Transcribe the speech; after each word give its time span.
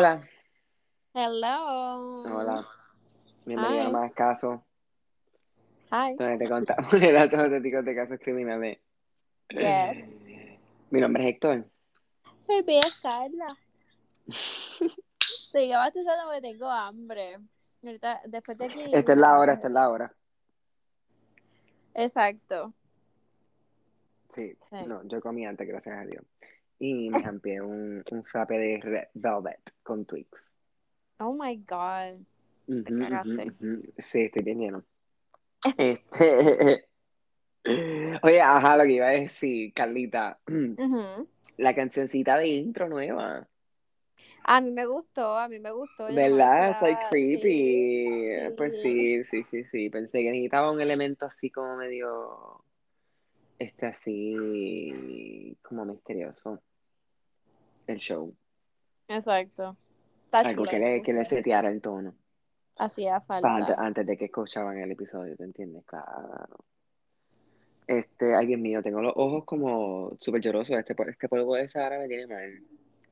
Hola. 0.00 0.26
Hello. 1.12 2.22
Hola. 2.22 2.66
Bienvenido 3.44 3.88
a 3.88 3.90
más 3.90 4.14
casos 4.14 4.58
Hi. 5.92 6.16
donde 6.16 6.38
te 6.38 6.48
contamos 6.48 6.90
de 6.98 7.12
datos 7.12 7.38
auténticos 7.38 7.84
de 7.84 7.94
casos 7.94 8.18
criminales. 8.18 8.78
Yes. 9.50 10.88
Mi 10.90 11.02
nombre 11.02 11.24
es 11.24 11.28
Héctor. 11.34 11.66
Baby, 12.48 12.78
es 12.78 12.98
Carla. 12.98 13.48
Sigue 15.52 15.76
bastante 15.76 16.10
porque 16.24 16.40
tengo 16.40 16.70
hambre. 16.70 17.36
Ahorita, 17.84 18.22
después 18.24 18.56
de 18.56 18.64
aquí. 18.64 18.84
Esta 18.94 19.12
es 19.12 19.18
la 19.18 19.38
hora, 19.38 19.52
esta 19.52 19.66
es 19.66 19.74
la 19.74 19.90
hora. 19.90 20.14
Exacto. 21.92 22.72
Sí. 24.30 24.56
Sí. 24.60 24.76
No, 24.86 25.02
yo 25.04 25.20
comí 25.20 25.44
antes, 25.44 25.68
gracias 25.68 25.94
a 25.94 26.06
Dios. 26.06 26.24
Y 26.80 27.10
me 27.10 27.22
jampié 27.22 27.60
un, 27.60 28.02
un 28.10 28.24
frappe 28.24 28.58
de 28.58 28.80
Red 28.82 29.08
Velvet 29.14 29.72
con 29.82 30.04
Twix. 30.06 30.52
Oh 31.18 31.34
my 31.34 31.56
God. 31.56 32.24
Te 32.66 32.98
cagaste. 32.98 33.52
ujú. 33.60 33.82
Sí, 33.98 34.22
estoy 34.22 34.42
bien 34.42 34.58
lleno. 34.58 34.84
Este... 35.76 36.86
Oye, 38.22 38.40
ajá, 38.40 38.76
lo 38.76 38.84
que 38.84 38.92
iba 38.92 39.08
a 39.08 39.10
decir, 39.10 39.72
Carlita. 39.74 40.38
La 41.58 41.74
cancioncita 41.74 42.38
de 42.38 42.48
intro 42.48 42.88
nueva. 42.88 43.46
A 44.44 44.60
mí 44.62 44.70
me 44.70 44.86
gustó, 44.86 45.36
a 45.36 45.48
mí 45.48 45.58
me 45.58 45.70
gustó. 45.70 46.06
¿Verdad? 46.06 46.70
Está 46.70 47.10
creepy. 47.10 47.42
Sí, 47.42 48.54
Pues 48.56 48.80
sí, 48.80 49.24
sí, 49.24 49.44
sí, 49.44 49.64
sí. 49.64 49.90
Pensé 49.90 50.22
que 50.22 50.30
necesitaba 50.30 50.72
un 50.72 50.80
elemento 50.80 51.26
así 51.26 51.50
como 51.50 51.76
medio. 51.76 52.64
Este 53.58 53.86
así. 53.86 55.54
como 55.62 55.84
misterioso. 55.84 56.62
El 57.90 57.98
show. 57.98 58.32
Exacto. 59.08 59.76
Está 60.26 60.40
Algo 60.40 60.62
que 60.62 60.78
le, 60.78 61.02
que 61.02 61.12
le 61.12 61.24
seteara 61.24 61.68
el 61.70 61.80
tono. 61.80 62.14
Hacía 62.76 63.14
Pa- 63.20 63.40
falta. 63.40 63.48
Antes, 63.56 63.74
antes 63.78 64.06
de 64.06 64.16
que 64.16 64.26
escuchaban 64.26 64.78
el 64.78 64.92
episodio, 64.92 65.36
¿te 65.36 65.44
entiendes? 65.44 65.84
Claro. 65.84 66.64
Este, 67.86 68.36
ay 68.36 68.46
Dios 68.46 68.60
mío, 68.60 68.82
tengo 68.82 69.00
los 69.02 69.12
ojos 69.16 69.44
como 69.44 70.12
súper 70.18 70.40
llorosos. 70.40 70.78
Este, 70.78 70.94
este 71.08 71.28
polvo 71.28 71.56
de 71.56 71.68
Sahara 71.68 71.98
me 71.98 72.06
tiene 72.06 72.26
mal. 72.28 72.60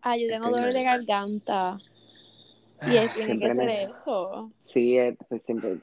Ah, 0.02 0.16
yo 0.16 0.28
tengo 0.28 0.46
Estoy 0.46 0.60
dolor 0.60 0.72
de 0.72 0.82
garganta. 0.84 1.78
Y 2.86 2.96
es- 2.96 3.12
tiene 3.14 3.26
Siempre 3.26 3.48
que 3.48 3.54
ser 3.56 3.66
me. 3.66 3.82
eso. 3.84 4.52
Sí, 4.60 4.96
eh, 4.98 5.16
pues 5.28 5.42
siempre. 5.42 5.78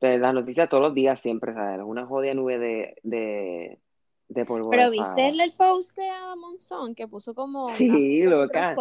Pero 0.00 0.18
las 0.18 0.34
noticias 0.34 0.68
todos 0.68 0.82
los 0.82 0.94
días 0.94 1.20
siempre, 1.20 1.54
¿sabes? 1.54 1.80
Una 1.84 2.04
jodida 2.04 2.34
nube 2.34 2.58
de, 2.58 2.96
de, 3.04 3.78
de 4.28 4.44
Pero 4.44 4.84
de 4.84 4.90
viste 4.90 5.28
el, 5.28 5.40
el 5.40 5.52
post 5.52 5.96
de 5.96 6.08
Adam 6.08 6.38
Monzón 6.40 6.94
que 6.94 7.06
puso 7.06 7.34
como 7.34 7.68
Sí, 7.68 8.22
loca. 8.22 8.74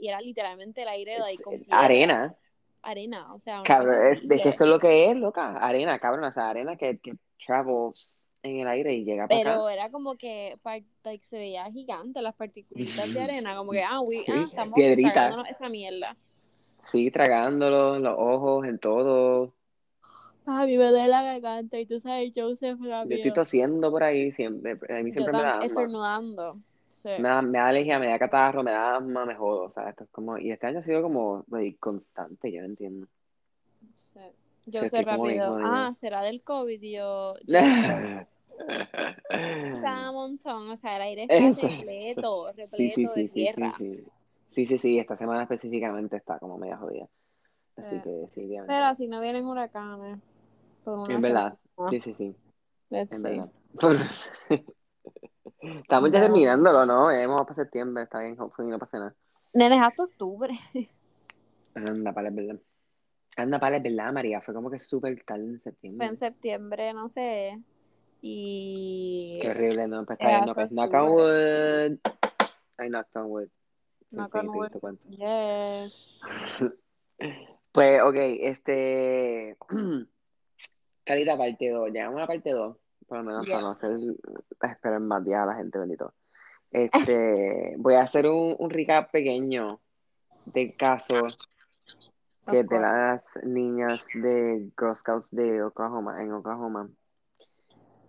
y 0.00 0.08
era 0.08 0.20
literalmente 0.20 0.82
el 0.82 0.88
aire 0.88 1.18
Es- 1.18 1.42
con 1.42 1.58
piedra, 1.58 1.78
arena. 1.80 2.34
arena, 2.82 3.32
o 3.32 3.38
sea, 3.38 3.62
Cabrón, 3.64 4.06
es, 4.08 4.22
es 4.22 4.26
que 4.42 4.48
eso 4.48 4.64
es 4.64 4.70
lo 4.70 4.78
que 4.78 5.10
es, 5.10 5.16
loca. 5.16 5.56
Arena, 5.56 5.98
cabrón. 5.98 6.24
O 6.24 6.32
sea, 6.32 6.50
arena 6.50 6.76
que, 6.76 6.98
que 6.98 7.14
travels 7.44 8.24
en 8.42 8.60
el 8.60 8.68
aire 8.68 8.92
y 8.94 9.04
llega 9.04 9.24
acá. 9.24 9.36
Pero 9.36 9.68
era 9.68 9.88
como 9.90 10.16
que 10.16 10.58
like, 11.04 11.24
se 11.24 11.38
veía 11.38 11.70
gigante 11.70 12.20
las 12.20 12.34
particulitas 12.34 13.12
de 13.14 13.20
arena, 13.20 13.56
como 13.56 13.70
que, 13.72 13.82
ah, 13.88 14.00
we, 14.00 14.18
Sí, 14.18 14.32
ah 14.32 14.46
estamos 14.48 14.80
esa 15.48 15.68
mierda. 15.68 16.16
Sí, 16.80 17.10
tragándolo, 17.12 17.96
en 17.96 18.02
los 18.02 18.16
ojos, 18.18 18.66
en 18.66 18.78
todo. 18.78 19.54
A 20.46 20.66
mí 20.66 20.76
me 20.76 20.88
duele 20.90 21.08
la 21.08 21.22
garganta 21.22 21.78
y 21.78 21.86
tú 21.86 22.00
sabes, 22.00 22.32
Joseph 22.34 22.78
Yo 22.80 22.90
estoy 23.02 23.16
rápido. 23.16 23.32
tosiendo 23.34 23.90
por 23.90 24.02
ahí 24.02 24.32
siempre. 24.32 24.72
A 24.72 25.02
mí 25.02 25.10
Yo 25.10 25.14
siempre 25.14 25.32
me 25.32 25.42
da 25.42 25.50
asma. 25.52 25.64
estornudando. 25.64 26.58
Sí, 26.88 27.08
Me 27.18 27.28
da, 27.28 27.42
me 27.42 27.58
da 27.58 27.68
alergia, 27.68 27.98
me 27.98 28.08
da 28.08 28.18
catarro, 28.18 28.62
me 28.62 28.70
da 28.70 28.96
asma, 28.96 29.24
me 29.24 29.34
jodo. 29.34 29.64
O 29.64 29.70
sea, 29.70 29.88
esto 29.88 30.04
es 30.04 30.10
como... 30.10 30.36
Y 30.38 30.50
este 30.50 30.66
año 30.66 30.80
ha 30.80 30.82
sido 30.82 31.02
como 31.02 31.44
like, 31.50 31.78
constante, 31.78 32.50
yo 32.52 32.60
no 32.60 32.66
entiendo. 32.66 33.06
sí. 33.94 34.20
Yo 34.66 34.80
bien 34.82 35.04
rápido. 35.04 35.58
Ah, 35.64 35.92
será 35.92 36.22
del 36.22 36.42
COVID, 36.42 36.80
yo. 36.80 37.34
Estaba 39.28 40.12
monzón, 40.12 40.70
o 40.70 40.76
sea, 40.76 40.96
el 40.96 41.02
aire 41.02 41.22
está 41.22 41.34
Eso. 41.34 41.66
repleto, 41.68 42.52
repleto 42.56 42.94
sí, 42.94 43.06
de 43.16 43.28
tierra. 43.28 43.74
sí. 43.78 44.04
Sí, 44.50 44.66
sí, 44.78 44.98
esta 44.98 45.16
semana 45.16 45.42
específicamente 45.44 46.16
está 46.16 46.38
como 46.38 46.58
media 46.58 46.76
jodida. 46.76 47.08
Así 47.76 47.96
Sí. 47.96 48.02
que 48.02 48.10
definitivamente. 48.10 48.72
Pero 48.72 48.86
así 48.86 49.08
no 49.08 49.20
vienen 49.20 49.46
huracanes. 49.46 50.18
Por 50.84 50.98
una 50.98 51.14
En 51.14 51.20
verdad, 51.20 51.58
semana. 51.76 51.90
sí, 51.90 52.00
sí, 52.00 52.14
sí, 52.14 52.36
Let's 52.90 53.16
en 53.16 53.22
see. 53.22 53.28
verdad. 53.28 54.10
Estamos 55.62 56.10
ya 56.10 56.20
terminándolo, 56.20 56.84
¿no? 56.86 57.12
Ya 57.12 57.26
vamos 57.26 57.42
para 57.42 57.54
septiembre, 57.54 58.04
está 58.04 58.20
bien, 58.20 58.38
hopefully 58.40 58.68
no 58.68 58.78
pasa 58.78 58.98
nada. 58.98 59.14
Nene, 59.54 59.76
es 59.76 59.82
hasta 59.82 60.04
octubre. 60.04 60.52
Anda, 61.74 62.12
para 62.12 62.28
es 62.28 62.34
verdad. 62.34 62.60
Anda, 63.36 63.58
para 63.60 63.76
es 63.76 63.82
verdad, 63.82 64.12
María, 64.12 64.40
fue 64.40 64.54
como 64.54 64.70
que 64.70 64.78
súper 64.78 65.22
tarde 65.24 65.44
en 65.44 65.60
Fue 65.60 65.70
septiembre. 65.72 66.06
en 66.06 66.16
septiembre, 66.16 66.92
no 66.92 67.08
sé. 67.08 67.60
Y. 68.20 69.38
Qué 69.40 69.50
horrible, 69.50 69.88
¿no? 69.88 70.04
Pues 70.04 70.18
es 70.20 70.24
está 70.26 70.30
bien, 70.36 70.46
no, 70.46 70.54
pues 70.54 70.70
knock 70.70 70.92
on 70.94 71.10
wood. 71.10 71.92
I 72.78 72.88
knocked 72.88 73.16
on 73.16 73.26
wood. 73.30 73.48
Sí, 74.10 74.16
cuenta. 74.80 75.02
Yes. 75.08 76.20
Pues, 77.72 78.02
ok, 78.02 78.16
este. 78.18 79.56
Carita, 81.04 81.36
parte 81.36 81.70
2. 81.70 81.90
Llegamos 81.90 82.16
a 82.18 82.20
la 82.20 82.26
parte 82.26 82.50
2. 82.50 82.76
Por 83.06 83.18
lo 83.18 83.24
menos 83.24 83.46
para 83.46 83.60
no 83.60 83.70
hacer 83.70 83.98
esperar 84.62 85.00
más 85.00 85.24
días 85.24 85.40
a 85.42 85.46
la 85.46 85.54
gente, 85.54 85.78
bendito. 85.78 86.14
Este, 86.70 87.74
voy 87.78 87.94
a 87.94 88.02
hacer 88.02 88.26
un, 88.26 88.56
un 88.58 88.70
recap 88.70 89.10
pequeño 89.10 89.80
del 90.46 90.76
caso 90.76 91.22
que 92.48 92.64
de 92.64 92.80
las 92.80 93.38
niñas 93.44 94.06
de 94.14 94.70
Girl 94.78 94.96
Scouts 94.96 95.28
de 95.30 95.62
Oklahoma, 95.62 96.22
en 96.22 96.32
Oklahoma. 96.32 96.88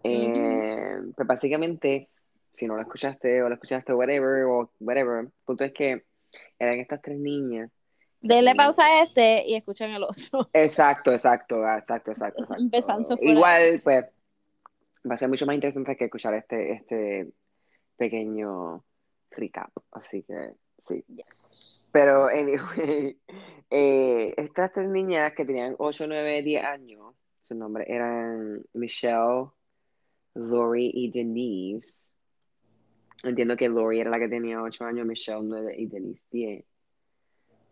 Eh, 0.03 1.01
pues 1.15 1.27
básicamente, 1.27 2.09
si 2.49 2.67
no 2.67 2.75
lo 2.75 2.81
escuchaste 2.81 3.43
o 3.43 3.49
lo 3.49 3.55
escuchaste, 3.55 3.93
whatever, 3.93 4.43
o 4.45 4.71
whatever, 4.79 5.25
el 5.25 5.31
punto 5.45 5.63
es 5.63 5.71
que 5.71 6.05
eran 6.57 6.79
estas 6.79 7.01
tres 7.01 7.19
niñas. 7.19 7.69
Denle 8.23 8.55
pausa 8.55 8.85
a 8.85 9.03
este 9.03 9.43
y 9.45 9.55
escuchen 9.55 9.91
el 9.91 10.03
otro. 10.03 10.49
Exacto, 10.53 11.11
exacto, 11.11 11.61
exacto, 11.67 12.11
exacto, 12.11 12.41
exacto. 12.41 12.63
Empezando. 12.63 13.17
Igual, 13.21 13.81
pues, 13.83 14.05
va 15.09 15.15
a 15.15 15.17
ser 15.17 15.27
mucho 15.27 15.45
más 15.45 15.55
interesante 15.55 15.97
que 15.97 16.05
escuchar 16.05 16.33
este, 16.35 16.71
este 16.71 17.33
pequeño 17.97 18.85
recap. 19.29 19.71
Así 19.91 20.23
que, 20.23 20.53
sí. 20.87 21.03
Yes. 21.09 21.81
Pero, 21.91 22.27
anyway, 22.27 23.19
eh, 23.69 24.33
estas 24.37 24.71
tres 24.71 24.87
niñas 24.87 25.33
que 25.33 25.43
tenían 25.43 25.75
8, 25.77 26.05
9, 26.07 26.41
10 26.43 26.63
años, 26.63 27.13
sus 27.41 27.57
nombres 27.57 27.89
eran 27.89 28.63
Michelle, 28.71 29.49
Lori 30.33 30.91
y 30.93 31.11
Denise. 31.11 32.13
Entiendo 33.21 33.57
que 33.57 33.67
Lori 33.67 33.99
era 33.99 34.11
la 34.11 34.19
que 34.19 34.29
tenía 34.29 34.61
8 34.61 34.85
años, 34.85 35.05
Michelle 35.05 35.41
9 35.43 35.75
y 35.77 35.87
Denise 35.87 36.23
10. 36.31 36.65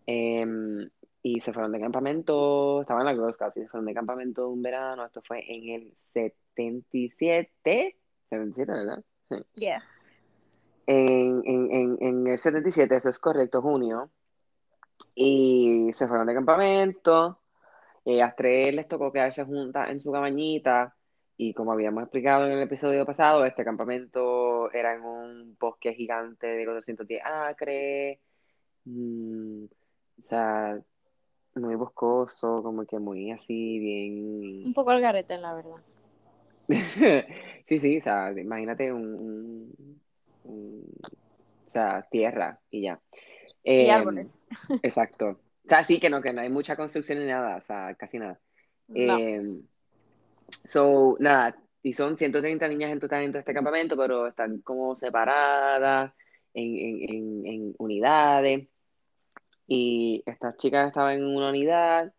Em, 0.06 0.90
y 1.24 1.40
se 1.42 1.54
fueron 1.54 1.72
de 1.72 1.80
campamento, 1.80 2.82
estaban 2.82 3.02
en 3.02 3.14
la 3.14 3.14
Girl 3.14 3.34
Scouts 3.34 3.58
y 3.58 3.62
se 3.62 3.68
fueron 3.68 3.86
de 3.86 3.94
campamento 3.94 4.50
un 4.50 4.62
verano. 4.62 5.06
Esto 5.06 5.22
fue 5.22 5.44
en 5.48 5.70
el 5.70 5.94
77, 6.02 7.96
77, 8.30 8.72
¿verdad? 8.72 9.04
Sí. 9.30 9.36
Yes. 9.54 10.20
En, 10.88 11.42
en, 11.46 11.72
en, 11.72 11.98
en 12.02 12.28
el 12.28 12.40
77, 12.40 12.96
eso 12.96 13.10
es 13.10 13.20
correcto, 13.20 13.62
junio. 13.62 14.10
Y 15.14 15.92
se 15.94 16.08
fueron 16.08 16.28
de 16.28 16.34
campamento. 16.34 17.40
Y 18.04 18.20
a 18.20 18.28
las 18.28 18.36
tres 18.36 18.74
les 18.74 18.88
tocó 18.88 19.12
quedarse 19.12 19.46
juntas 19.46 19.90
en 19.90 20.02
su 20.02 20.12
cabañita. 20.12 20.96
Y 21.38 21.54
como 21.54 21.72
habíamos 21.72 22.04
explicado 22.04 22.46
en 22.46 22.54
el 22.54 22.62
episodio 22.62 23.06
pasado, 23.06 23.46
este 23.46 23.64
campamento 23.64 24.72
era 24.72 24.94
en 24.96 25.04
un 25.04 25.58
bosque 25.60 25.94
gigante 25.94 26.48
de 26.48 26.66
410 26.66 27.22
acres. 27.24 28.20
Mm, 28.86 29.66
o 30.24 30.28
sea, 30.28 30.80
muy 31.56 31.76
boscoso, 31.76 32.64
como 32.64 32.86
que 32.86 33.00
muy 33.00 33.32
así, 33.32 33.80
bien. 33.80 34.66
Un 34.68 34.74
poco 34.74 34.92
el 34.92 35.02
garete, 35.02 35.38
la 35.38 35.54
verdad. 35.54 35.78
Sí, 37.68 37.80
sí, 37.80 37.98
o 38.00 38.02
sea, 38.02 38.32
imagínate 38.38 38.92
un, 38.92 39.16
un- 39.16 40.02
un- 40.44 40.84
o 41.66 41.70
sea, 41.70 42.02
tierra 42.10 42.60
y 42.70 42.82
ya. 42.82 43.00
Y 43.64 43.88
Em, 43.88 43.90
árboles. 43.90 44.46
exacto. 44.84 45.40
O 45.66 45.70
sea, 45.70 45.84
sí 45.84 46.00
que 46.00 46.10
no, 46.10 46.22
que 46.22 46.34
no 46.34 46.42
hay 46.42 46.50
mucha 46.50 46.76
construcción 46.76 47.20
ni 47.20 47.28
nada, 47.28 47.58
o 47.58 47.62
sea, 47.62 47.96
casi 47.96 48.20
nada. 48.20 48.40
No. 48.90 49.18
Em, 49.18 49.62
so, 50.68 51.16
nada, 51.20 51.56
y 51.84 51.94
son 51.94 52.18
130 52.18 52.68
niñas 52.68 52.92
en 52.92 53.00
total 53.00 53.24
en 53.24 53.32
todo 53.32 53.40
este 53.40 53.54
campamento, 53.54 53.96
pero 53.96 54.28
están 54.28 54.60
como 54.62 54.96
separadas 54.96 56.14
en, 56.54 56.78
en, 56.78 57.10
en, 57.16 57.46
en 57.46 57.76
unidades. 57.78 58.68
Y 59.74 60.22
estas 60.26 60.58
chicas 60.58 60.88
estaban 60.90 61.16
en 61.16 61.26
una 61.26 61.48
unidad 61.48 62.12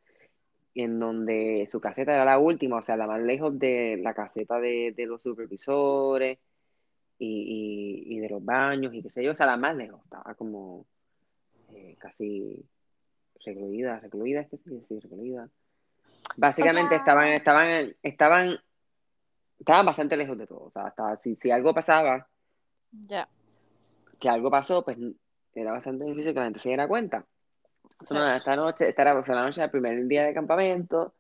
en 0.75 0.99
donde 0.99 1.67
su 1.71 1.83
caseta 1.83 2.15
era 2.15 2.25
la 2.25 2.39
última, 2.39 2.79
o 2.79 2.83
sea, 2.83 2.97
la 2.97 3.07
más 3.07 3.21
lejos 3.21 3.59
de 3.59 3.99
la 4.03 4.15
caseta 4.15 4.59
de, 4.59 4.95
de 4.97 5.05
los 5.05 5.21
supervisores 5.21 6.39
y, 7.19 8.07
y- 8.09 8.17
y 8.17 8.21
de 8.21 8.31
los 8.31 8.43
baños 8.43 8.95
y 8.95 9.03
qué 9.03 9.11
sé 9.11 9.23
yo, 9.23 9.33
o 9.33 9.35
sea, 9.35 9.45
la 9.45 9.59
más 9.59 9.77
lejos, 9.77 10.01
estaba 10.03 10.35
como 10.35 10.87
eh, 11.75 11.95
casi 11.99 12.65
recluida, 13.45 14.01
recluida, 14.01 14.41
es 14.41 14.49
que 14.49 14.57
sí, 14.57 14.83
sí, 14.89 14.99
recluida. 15.01 15.47
Básicamente 16.39 16.87
O 16.87 16.89
sea- 16.89 16.99
estaban, 16.99 17.29
estaban, 17.35 17.95
estaban, 18.03 18.59
estaban 19.59 19.85
bastante 19.85 20.17
lejos 20.17 20.39
de 20.39 20.47
todo. 20.47 20.65
O 20.65 20.71
sea, 20.71 20.87
hasta 20.87 21.17
si, 21.19 21.37
si 21.37 21.51
algo 21.51 21.75
pasaba, 21.75 22.27
Ya. 23.09 23.29
que 24.19 24.31
algo 24.31 24.51
pasó, 24.51 24.83
pues 24.83 24.97
era 25.55 25.73
bastante 25.73 26.05
difícil 26.07 26.33
que 26.33 26.39
la 26.39 26.45
gente 26.47 26.61
se 26.61 26.71
diera 26.71 26.89
cuenta. 26.89 27.27
Esta 28.03 28.57
noche, 28.57 28.89
esta 28.89 29.03
era, 29.03 29.23
fue 29.23 29.35
la 29.35 29.45
noche 29.45 29.61
del 29.61 29.71
primer 29.71 30.07
día 30.07 30.25
de 30.25 30.35
campamento 30.35 31.15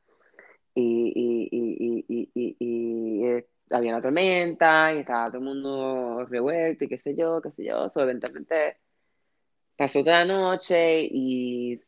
y, 0.75 1.12
y, 1.50 2.05
y, 2.08 2.31
y, 2.34 3.26
eh, 3.26 3.46
había 3.70 3.93
una 3.93 4.02
tormenta 4.02 4.93
y 4.94 4.99
estaba 4.99 5.29
todo 5.29 5.38
el 5.38 5.44
mundo 5.44 6.25
revuelto 6.26 6.84
y 6.84 6.88
qué 6.88 6.99
sé 6.99 7.14
yo, 7.14 7.40
qué 7.40 7.50
sé 7.50 7.64
yo. 7.64 7.88
So, 7.88 8.02
eventualmente 8.02 8.79
pasó 9.76 10.00
toda 10.05 10.25
la 10.25 10.34
noche 10.34 11.08
y 11.11 11.79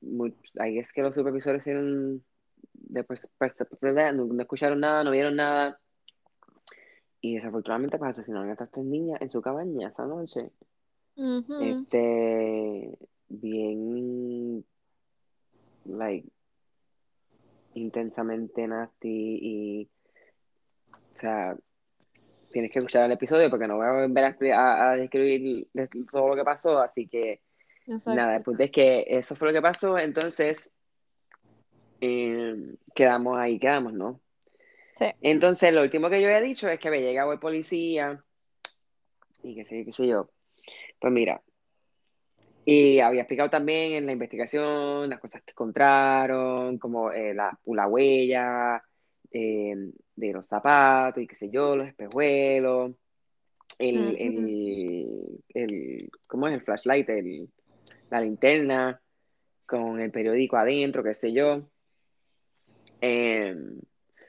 muy, 0.00 0.34
ahí 0.58 0.78
es 0.78 0.92
que 0.92 1.02
los 1.02 1.14
supervisores 1.14 1.62
hicieron, 1.62 2.24
después, 2.72 3.28
pues, 3.38 3.54
no, 4.14 4.24
no 4.24 4.42
escucharon 4.42 4.80
nada, 4.80 5.04
no 5.04 5.10
vieron 5.10 5.36
nada. 5.36 5.78
Y 7.20 7.34
desafortunadamente 7.34 7.98
pues 7.98 8.12
asesinaron 8.12 8.48
a 8.48 8.52
estas 8.52 8.70
tres 8.70 8.86
niñas 8.86 9.20
en 9.20 9.30
su 9.30 9.42
cabaña 9.42 9.88
esa 9.88 10.06
noche. 10.06 10.50
Este, 11.60 12.98
bien, 13.30 14.64
like, 15.86 16.28
intensamente 17.74 18.66
nasty 18.66 19.38
y, 19.40 19.90
o 20.92 21.18
sea, 21.18 21.56
tienes 22.50 22.70
que 22.72 22.80
escuchar 22.80 23.06
el 23.06 23.12
episodio 23.12 23.48
porque 23.48 23.68
no 23.68 23.76
voy 23.76 23.86
a 23.86 23.92
volver 23.92 24.36
a, 24.52 24.96
describir 24.96 25.68
todo 26.10 26.28
lo 26.28 26.36
que 26.36 26.44
pasó, 26.44 26.80
así 26.80 27.06
que 27.06 27.40
Exacto. 27.86 28.20
nada, 28.20 28.40
punto 28.40 28.62
es 28.64 28.70
que 28.70 29.04
eso 29.08 29.34
fue 29.36 29.48
lo 29.48 29.54
que 29.54 29.62
pasó, 29.62 29.96
entonces 29.96 30.72
eh, 32.00 32.74
quedamos 32.94 33.38
ahí, 33.38 33.58
quedamos, 33.58 33.92
¿no? 33.92 34.20
Sí. 34.94 35.06
Entonces, 35.22 35.72
lo 35.72 35.82
último 35.82 36.10
que 36.10 36.20
yo 36.20 36.26
había 36.26 36.40
dicho 36.40 36.68
es 36.68 36.78
que 36.80 36.88
había 36.88 37.00
llegado 37.00 37.32
el 37.32 37.38
policía 37.38 38.22
y 39.42 39.54
qué 39.54 39.64
sé, 39.64 39.84
qué 39.84 39.92
sé 39.92 40.06
yo. 40.06 40.28
Pues 40.98 41.12
mira, 41.12 41.42
y 42.72 43.00
había 43.00 43.22
explicado 43.22 43.50
también 43.50 43.94
en 43.94 44.06
la 44.06 44.12
investigación 44.12 45.10
las 45.10 45.18
cosas 45.18 45.42
que 45.42 45.50
encontraron, 45.50 46.78
como 46.78 47.10
eh, 47.10 47.34
la, 47.34 47.58
la 47.66 47.88
huella 47.88 48.80
eh, 49.32 49.74
de 50.14 50.32
los 50.32 50.46
zapatos 50.46 51.20
y 51.20 51.26
qué 51.26 51.34
sé 51.34 51.50
yo, 51.50 51.74
los 51.74 51.88
espejuelos, 51.88 52.92
el, 53.76 54.16
el, 54.16 55.42
el, 55.48 56.10
¿cómo 56.28 56.46
es? 56.46 56.54
El 56.54 56.60
flashlight, 56.60 57.08
el, 57.08 57.50
la 58.08 58.20
linterna 58.20 59.02
con 59.66 59.98
el 59.98 60.12
periódico 60.12 60.56
adentro, 60.56 61.02
qué 61.02 61.14
sé 61.14 61.32
yo. 61.32 61.68
Eh, 63.00 63.52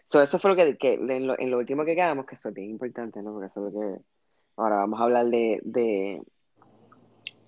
so 0.07 0.19
eso 0.19 0.39
fue 0.39 0.49
lo 0.49 0.55
que, 0.55 0.77
que 0.77 0.93
en, 0.93 1.27
lo, 1.27 1.39
en 1.39 1.51
lo 1.51 1.59
último 1.59 1.85
que 1.85 1.93
quedamos, 1.93 2.25
que 2.25 2.33
eso 2.33 2.49
es 2.49 2.55
bien 2.55 2.71
importante, 2.71 3.21
¿no? 3.21 3.33
Porque 3.33 3.47
eso 3.49 3.67
es 3.67 3.71
lo 3.71 3.79
que 3.79 4.01
ahora 4.55 4.77
vamos 4.77 4.99
a 4.99 5.03
hablar 5.03 5.27
de, 5.27 5.59
de, 5.61 6.23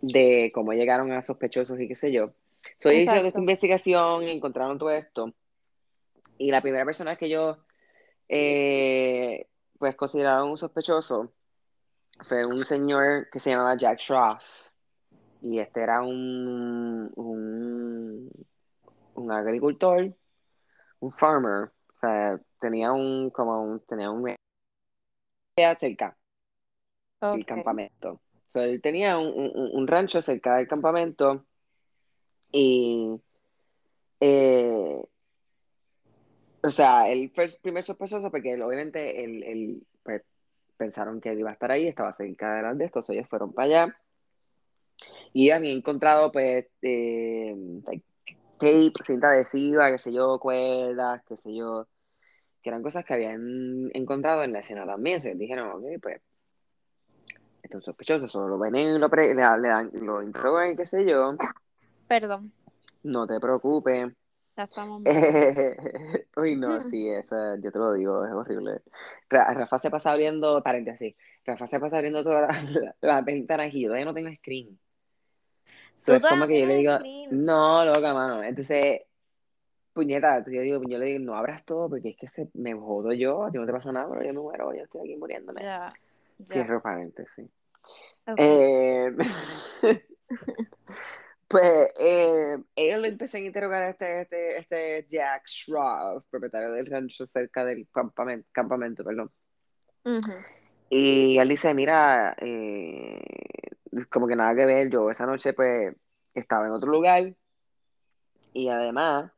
de 0.03 0.51
cómo 0.53 0.73
llegaron 0.73 1.13
a 1.13 1.21
sospechosos 1.21 1.79
y 1.79 1.87
qué 1.87 1.95
sé 1.95 2.11
yo. 2.11 2.33
So, 2.77 2.89
ellos 2.89 3.03
hicieron 3.03 3.25
Exacto. 3.25 3.27
esta 3.27 3.39
investigación, 3.39 4.23
encontraron 4.23 4.77
todo 4.77 4.91
esto. 4.91 5.33
Y 6.37 6.51
la 6.51 6.61
primera 6.61 6.83
persona 6.83 7.15
que 7.15 7.27
ellos 7.27 7.57
eh, 8.27 9.47
pues 9.79 9.95
consideraron 9.95 10.51
un 10.51 10.57
sospechoso 10.57 11.31
fue 12.19 12.45
un 12.45 12.65
señor 12.65 13.29
que 13.31 13.39
se 13.39 13.51
llamaba 13.51 13.77
Jack 13.77 13.99
Schroff. 13.99 14.43
Y 15.41 15.59
este 15.59 15.81
era 15.81 16.01
un, 16.01 17.11
un, 17.15 18.29
un 19.15 19.31
agricultor, 19.31 20.13
un 20.99 21.11
farmer. 21.13 21.71
O 21.93 21.97
sea, 21.97 22.39
tenía 22.59 22.91
un, 22.91 23.29
como 23.29 23.61
un, 23.61 23.79
tenía 23.81 24.11
un 24.11 24.35
cerca 25.55 26.17
del 27.21 27.45
campamento. 27.45 28.19
So, 28.53 28.61
él 28.61 28.81
tenía 28.83 29.17
un, 29.17 29.27
un- 29.35 29.71
un 29.73 29.87
rancho 29.87 30.21
cerca 30.21 30.57
del 30.57 30.67
campamento 30.67 31.43
y, 32.51 33.19
eh, 34.19 35.01
o 36.61 36.69
sea, 36.69 37.09
el 37.11 37.31
primer 37.63 37.83
sospechoso 37.83 38.29
porque 38.29 38.51
él, 38.51 38.61
obviamente 38.61 39.23
él, 39.23 39.41
él, 39.43 39.87
pues, 40.03 40.21
pensaron 40.77 41.19
que 41.19 41.29
él 41.31 41.39
iba 41.39 41.49
a 41.49 41.53
estar 41.53 41.71
ahí, 41.71 41.87
estaba 41.87 42.13
cerca 42.13 42.61
de 42.61 42.75
de 42.75 42.85
estos, 42.85 43.09
ellos 43.09 43.27
fueron 43.27 43.53
para 43.53 43.65
allá 43.65 43.97
y 45.33 45.49
habían 45.49 45.77
encontrado, 45.77 46.31
pues, 46.31 46.67
eh, 46.83 47.55
tape, 48.59 48.93
cinta 49.03 49.29
adhesiva, 49.29 49.89
qué 49.89 49.97
sé 49.97 50.13
yo, 50.13 50.37
cuerdas, 50.39 51.23
qué 51.27 51.37
sé 51.37 51.55
yo, 51.55 51.87
que 52.61 52.69
eran 52.69 52.83
cosas 52.83 53.03
que 53.03 53.15
habían 53.15 53.89
encontrado 53.95 54.43
en 54.43 54.53
la 54.53 54.59
escena 54.59 54.85
también. 54.85 55.19
So, 55.19 55.29
ellos 55.29 55.39
dijeron, 55.39 55.71
ok, 55.71 55.99
pues, 56.03 56.21
esto 57.63 57.77
es 57.79 57.85
sospechoso, 57.85 58.27
solo 58.27 58.49
lo 58.49 58.59
ven 58.59 58.75
y 58.75 58.99
lo, 58.99 59.09
pre- 59.09 59.33
le, 59.33 59.35
le 59.35 59.67
dan, 59.69 59.89
lo 59.93 60.21
interrogan 60.21 60.71
y 60.71 60.75
qué 60.75 60.85
sé 60.85 61.05
yo, 61.05 61.35
Perdón. 62.07 62.51
no 63.03 63.25
te 63.25 63.39
preocupes. 63.39 64.13
Ya 64.55 64.63
estamos. 64.65 65.01
Uy, 66.37 66.55
no, 66.57 66.83
sí, 66.91 67.09
eso, 67.09 67.55
yo 67.55 67.71
te 67.71 67.79
lo 67.79 67.93
digo, 67.93 68.25
es 68.25 68.31
horrible. 68.33 68.81
Ra- 69.29 69.53
Rafa 69.53 69.79
se 69.79 69.89
pasa 69.89 70.11
abriendo, 70.11 70.61
paréntesis, 70.61 71.15
Rafa 71.45 71.67
se 71.67 71.79
pasa 71.79 71.95
abriendo 71.95 72.23
todas 72.23 72.47
las, 72.47 72.93
las 73.01 73.25
ventanas 73.25 73.73
y 73.73 73.81
yo 73.81 73.87
todavía 73.87 74.05
no 74.05 74.13
tengo 74.13 74.29
screen. 74.35 74.77
So, 75.99 76.15
es 76.15 76.25
como 76.25 76.45
que 76.47 76.59
yo 76.59 76.67
le 76.67 76.75
digo, 76.75 76.97
screen. 76.97 77.45
no, 77.45 77.85
loca, 77.85 78.13
mano. 78.13 78.43
Entonces, 78.43 79.03
puñeta, 79.93 80.43
yo 80.45 80.61
digo, 80.61 80.81
yo 80.85 80.97
le 80.97 81.05
digo, 81.05 81.19
no 81.23 81.35
abras 81.35 81.63
todo 81.63 81.89
porque 81.89 82.09
es 82.09 82.17
que 82.17 82.27
se, 82.27 82.49
me 82.55 82.73
jodo 82.73 83.13
yo, 83.13 83.45
a 83.45 83.51
ti 83.51 83.57
no 83.57 83.65
te 83.65 83.71
pasa 83.71 83.91
nada, 83.93 84.09
pero 84.09 84.21
yo 84.25 84.33
me 84.33 84.41
muero, 84.41 84.73
yo 84.73 84.83
estoy 84.83 85.01
aquí 85.01 85.15
muriéndome. 85.15 85.61
Ya. 85.61 85.93
Ya. 86.37 86.45
Cierro 86.45 86.81
paréntesis. 86.81 87.49
Ok. 88.25 88.35
Eh, 88.37 89.11
pues 91.47 91.93
eh, 91.99 92.57
ellos 92.75 92.99
lo 92.99 93.07
empiezan 93.07 93.43
a 93.43 93.45
interrogar 93.45 93.83
a 93.83 93.89
este, 93.89 94.21
este, 94.21 94.57
este 94.57 95.07
Jack 95.09 95.47
Schroff, 95.47 96.25
propietario 96.29 96.71
del 96.71 96.85
rancho 96.85 97.27
cerca 97.27 97.65
del 97.65 97.87
campamento, 97.91 98.47
campamento, 98.51 99.03
perdón. 99.03 99.31
Ujú. 100.05 100.33
Y 100.89 101.37
él 101.37 101.49
dice, 101.49 101.73
mira, 101.73 102.35
eh, 102.39 103.21
como 104.09 104.27
que 104.27 104.35
nada 104.35 104.55
que 104.55 104.65
ver, 104.65 104.89
yo 104.89 105.09
esa 105.09 105.25
noche 105.25 105.53
pues 105.53 105.95
estaba 106.33 106.67
en 106.67 106.71
otro 106.71 106.91
lugar 106.91 107.33
y 108.53 108.67
además 108.69 109.31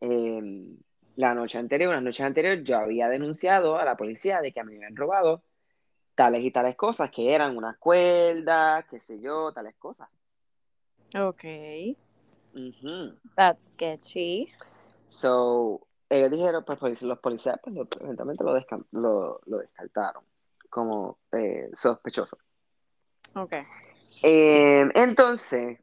eh, 0.00 0.76
la 1.16 1.34
noche 1.34 1.58
anterior, 1.58 1.90
una 1.90 2.00
noche 2.00 2.22
anterior 2.22 2.62
yo 2.62 2.78
había 2.78 3.08
denunciado 3.08 3.78
a 3.78 3.84
la 3.84 3.96
policía 3.96 4.40
de 4.40 4.52
que 4.52 4.60
a 4.60 4.64
mí 4.64 4.72
me 4.72 4.78
habían 4.78 4.96
robado 4.96 5.42
tales 6.20 6.44
y 6.44 6.50
tales 6.50 6.76
cosas, 6.76 7.10
que 7.10 7.34
eran 7.34 7.56
unas 7.56 7.78
cuerdas, 7.78 8.84
qué 8.90 9.00
sé 9.00 9.18
yo, 9.20 9.54
tales 9.54 9.74
cosas. 9.76 10.06
Ok. 11.18 11.44
That's 13.34 13.72
sketchy. 13.72 14.52
So, 15.08 15.80
ellos 16.10 16.30
dijeron, 16.30 16.62
pues 16.66 17.00
los 17.00 17.18
policías 17.20 17.58
pues, 17.64 17.74
lo- 17.74 17.88
eventualmente 18.00 18.44
lo, 18.44 18.52
lo, 18.90 19.40
lo 19.46 19.58
descartaron 19.60 20.22
como 20.68 21.16
eh, 21.32 21.70
sospechoso. 21.72 22.36
Ok. 23.34 23.56
Eh, 24.22 24.90
entonces, 24.96 25.78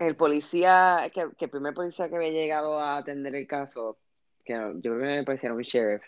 el 0.00 0.16
policía, 0.16 1.08
que, 1.14 1.28
que 1.38 1.44
el 1.44 1.50
primer 1.52 1.74
policía 1.74 2.08
que 2.08 2.16
había 2.16 2.30
llegado 2.30 2.80
a 2.80 2.96
atender 2.96 3.36
el 3.36 3.46
caso, 3.46 3.98
que 4.44 4.54
yo 4.54 4.80
creo 4.80 4.98
que 4.98 5.04
me 5.04 5.22
parecía 5.22 5.52
un 5.52 5.62
sheriff, 5.62 6.02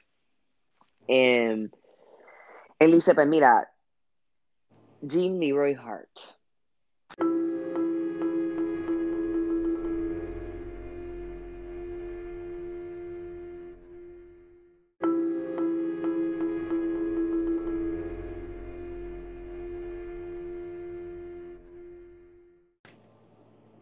eh, 1.06 1.68
él 2.82 2.90
dice, 2.90 3.14
pues 3.14 3.28
mira, 3.28 3.72
Jim 5.08 5.38
Leroy 5.38 5.74
Hart. 5.74 6.18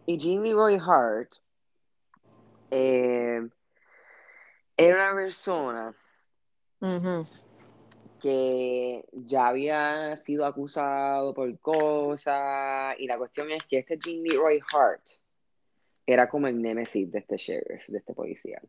Y 0.06 0.18
Jim 0.18 0.42
Leroy 0.42 0.78
Hart 0.78 1.36
eh, 2.70 3.48
era 4.76 5.12
una 5.12 5.14
persona. 5.14 5.94
Que 8.20 9.04
ya 9.12 9.48
había 9.48 10.16
sido 10.16 10.46
acusado 10.46 11.34
por 11.34 11.58
cosas 11.58 12.94
y 12.98 13.06
la 13.06 13.18
cuestión 13.18 13.50
es 13.50 13.64
que 13.64 13.78
este 13.78 13.98
Jim 14.00 14.22
Leroy 14.22 14.60
Hart 14.72 15.02
era 16.06 16.28
como 16.28 16.46
el 16.46 16.60
némesis 16.60 17.10
de 17.10 17.20
este 17.20 17.36
sheriff, 17.36 17.88
de 17.88 17.98
este 17.98 18.14
policía. 18.14 18.60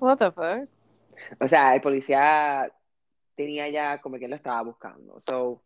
What 0.00 0.16
the 0.16 0.30
fuck? 0.30 0.68
O 1.40 1.48
sea, 1.48 1.74
el 1.74 1.80
policía 1.80 2.72
tenía 3.34 3.68
ya 3.68 4.00
como 4.00 4.18
que 4.18 4.28
lo 4.28 4.36
estaba 4.36 4.62
buscando. 4.62 5.18
So, 5.20 5.62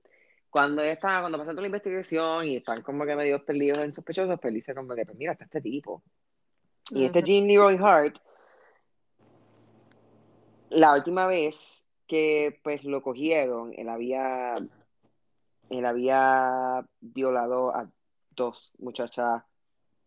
cuando 0.50 0.82
estaba, 0.82 1.20
cuando 1.20 1.38
pasó 1.38 1.50
toda 1.50 1.62
la 1.62 1.68
investigación 1.68 2.46
y 2.46 2.56
están 2.56 2.82
como 2.82 3.04
que 3.04 3.16
medio 3.16 3.44
perdidos 3.44 3.78
en 3.78 3.92
sospechosos, 3.92 4.38
pues 4.40 4.54
dice 4.54 4.74
como 4.74 4.94
que, 4.94 5.04
pues 5.04 5.16
mira, 5.16 5.32
está 5.32 5.44
este 5.44 5.60
tipo. 5.60 6.02
Y 6.90 7.04
este. 7.04 7.22
Jean 7.22 7.46
Leroy 7.46 7.76
Hart, 7.76 8.18
la 10.70 10.94
última 10.94 11.26
vez 11.26 11.81
que 12.12 12.60
pues 12.62 12.84
lo 12.84 13.02
cogieron, 13.02 13.72
él 13.74 13.88
había, 13.88 14.52
él 15.70 15.86
había 15.86 16.86
violado 17.00 17.74
a 17.74 17.90
dos 18.36 18.70
muchachas 18.78 19.42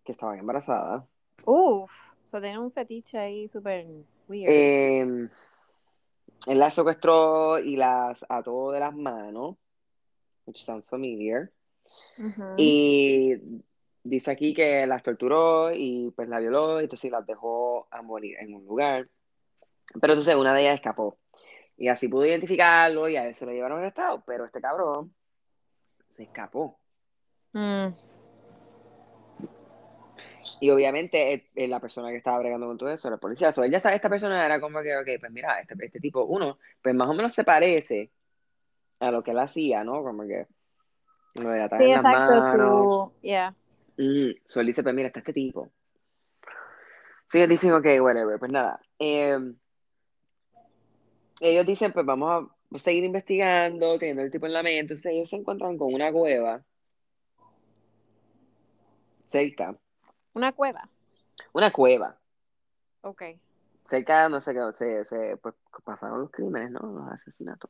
que 0.04 0.12
estaban 0.12 0.38
embarazadas. 0.38 1.04
Uf, 1.46 1.92
o 2.24 2.28
sea, 2.28 2.40
tiene 2.40 2.60
un 2.60 2.70
fetiche 2.70 3.18
ahí 3.18 3.48
súper 3.48 3.88
weird. 4.28 4.52
Eh, 4.52 5.02
él 6.46 6.60
las 6.60 6.76
secuestró 6.76 7.58
y 7.58 7.76
las 7.76 8.24
ató 8.30 8.72
de 8.72 8.82
las 8.82 8.94
manos, 8.94 9.56
which 10.46 10.64
sounds 10.64 10.88
familiar. 10.88 11.50
Y 12.56 13.34
dice 14.04 14.30
aquí 14.30 14.54
que 14.54 14.86
las 14.86 15.02
torturó 15.02 15.74
y 15.74 16.12
pues 16.16 16.30
la 16.30 16.40
violó, 16.40 16.82
y 16.82 16.84
entonces 16.84 17.10
las 17.10 17.26
dejó 17.26 17.88
a 17.90 18.04
morir 18.04 18.38
en 18.40 18.54
un 18.54 18.64
lugar. 18.64 19.10
Pero 20.00 20.14
entonces 20.14 20.36
una 20.36 20.54
de 20.54 20.62
ellas 20.62 20.76
escapó. 20.76 21.18
Y 21.78 21.88
así 21.90 22.08
pudo 22.08 22.26
identificarlo 22.26 23.10
y 23.10 23.18
a 23.18 23.28
él 23.28 23.36
se 23.36 23.46
lo 23.46 23.52
llevaron 23.52 23.80
al 23.80 23.86
estado, 23.86 24.24
pero 24.26 24.46
este 24.46 24.62
cabrón 24.62 25.14
se 26.16 26.24
escapó. 26.24 26.80
Mm. 27.54 27.88
Y 30.62 30.70
obviamente 30.70 31.34
eh, 31.34 31.50
eh, 31.56 31.68
la 31.68 31.80
persona 31.80 32.10
que 32.10 32.18
estaba 32.18 32.40
bregando 32.40 32.68
con 32.68 32.78
todo 32.78 32.90
eso 32.90 33.08
era 33.08 33.16
el 33.16 33.20
policía. 33.20 33.52
So, 33.52 33.64
él 33.64 33.72
ya 33.72 33.80
sabe, 33.80 33.96
esta 33.96 34.10
persona 34.10 34.46
era 34.46 34.62
como 34.62 34.82
que, 34.82 34.96
ok, 34.96 35.08
pues 35.20 35.32
mira, 35.32 35.60
este, 35.60 35.76
este 35.86 36.00
tipo, 36.00 36.24
uno, 36.24 36.60
pues 36.82 36.96
más 36.96 37.10
o 37.10 37.14
menos 37.14 37.34
se 37.34 37.44
parece 37.44 38.12
a 39.00 39.12
lo 39.12 39.24
que 39.24 39.32
él 39.32 39.40
hacía, 39.40 39.84
¿no? 39.84 40.02
Como 40.04 40.24
que 40.24 40.48
lo 41.42 41.50
de 41.50 41.62
atar 41.62 41.80
Sí, 41.80 41.86
en 41.86 41.92
las 41.92 42.02
exacto, 42.02 42.34
manos. 42.40 43.12
su... 43.12 43.14
Yeah. 43.22 43.54
Mm, 43.98 44.32
so 44.46 44.62
él 44.62 44.68
dice, 44.68 44.84
pues 44.84 44.96
mira, 44.96 45.08
está 45.08 45.20
este 45.20 45.34
tipo. 45.34 45.70
So 47.28 47.38
ellos 47.38 47.50
dicen, 47.50 47.74
ok, 47.74 47.86
whatever, 48.00 48.40
pues 48.40 48.52
nada. 48.52 48.80
Eh, 49.00 49.38
ellos 51.40 51.66
dicen, 51.66 51.92
pues 51.92 52.06
vamos 52.06 52.50
a 52.74 52.78
seguir 52.78 53.04
investigando, 53.04 53.98
teniendo 53.98 54.24
el 54.24 54.32
tipo 54.32 54.46
en 54.46 54.54
la 54.54 54.64
mente. 54.64 54.94
Entonces 54.94 55.12
ellos 55.12 55.30
se 55.30 55.38
encuentran 55.38 55.78
con 55.78 55.94
una 55.94 56.12
cueva 56.12 56.64
cerca, 59.26 59.76
Una 60.34 60.52
cueva. 60.52 60.88
una 61.54 61.72
cueva 61.72 62.18
Ok. 63.02 63.24
cerca, 63.84 64.30
no 64.30 64.40
sé 64.40 64.54
qué, 64.54 64.60
se, 64.74 65.06
se 65.06 65.38
pues, 65.38 65.56
pasaron 65.84 66.22
los 66.22 66.32
crímenes, 66.32 66.72
¿no? 66.72 66.80
Los 66.82 67.12
asesinatos. 67.12 67.70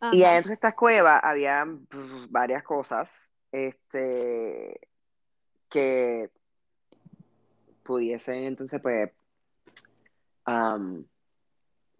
Ajá. 0.00 0.14
Y 0.14 0.24
adentro 0.24 0.50
de 0.50 0.54
estas 0.54 0.74
cuevas 0.74 1.20
había 1.22 1.66
pues, 1.88 2.30
varias 2.30 2.62
cosas 2.62 3.32
este, 3.52 4.88
que 5.68 6.30
pudiesen 7.82 8.44
entonces 8.44 8.80
pues 8.80 9.10
um, 10.46 11.04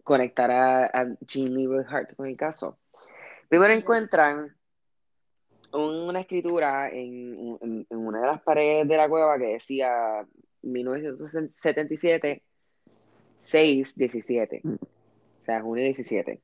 conectar 0.03 0.51
a, 0.51 0.85
a 0.85 1.15
Jean 1.21 1.53
Leroy 1.55 1.85
Hart 1.87 2.15
con 2.15 2.27
el 2.27 2.35
caso. 2.37 2.77
Primero 3.49 3.73
encuentran 3.73 4.55
un- 5.73 6.09
una 6.09 6.19
escritura 6.21 6.89
en, 6.89 7.57
en- 7.61 7.87
en 7.89 7.97
una 7.97 8.21
de 8.21 8.27
las 8.27 8.41
paredes 8.41 8.87
de 8.87 8.97
la 8.97 9.09
cueva 9.09 9.37
que 9.37 9.53
decía 9.53 10.25
1977 10.61 12.43
6 13.39 13.95
17 13.95 14.61
o 14.63 14.77
sea 15.43 15.61
junio 15.61 15.83
17 15.83 16.41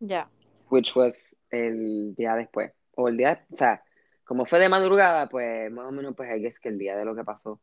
Ya. 0.00 0.28
which 0.70 0.94
was 0.96 1.36
el 1.50 2.14
día 2.14 2.34
después. 2.36 2.72
O 2.94 3.08
el 3.08 3.16
día 3.16 3.44
o 3.50 3.56
sea 3.56 3.82
como 4.24 4.44
fue 4.44 4.58
de 4.60 4.68
madrugada 4.68 5.28
pues 5.28 5.70
más 5.70 5.86
o 5.86 5.92
menos 5.92 6.14
pues 6.16 6.30
ahí 6.30 6.46
es 6.46 6.60
que 6.60 6.68
el 6.68 6.78
día 6.78 6.96
de 6.96 7.04
lo 7.04 7.14
que 7.16 7.24
pasó. 7.24 7.60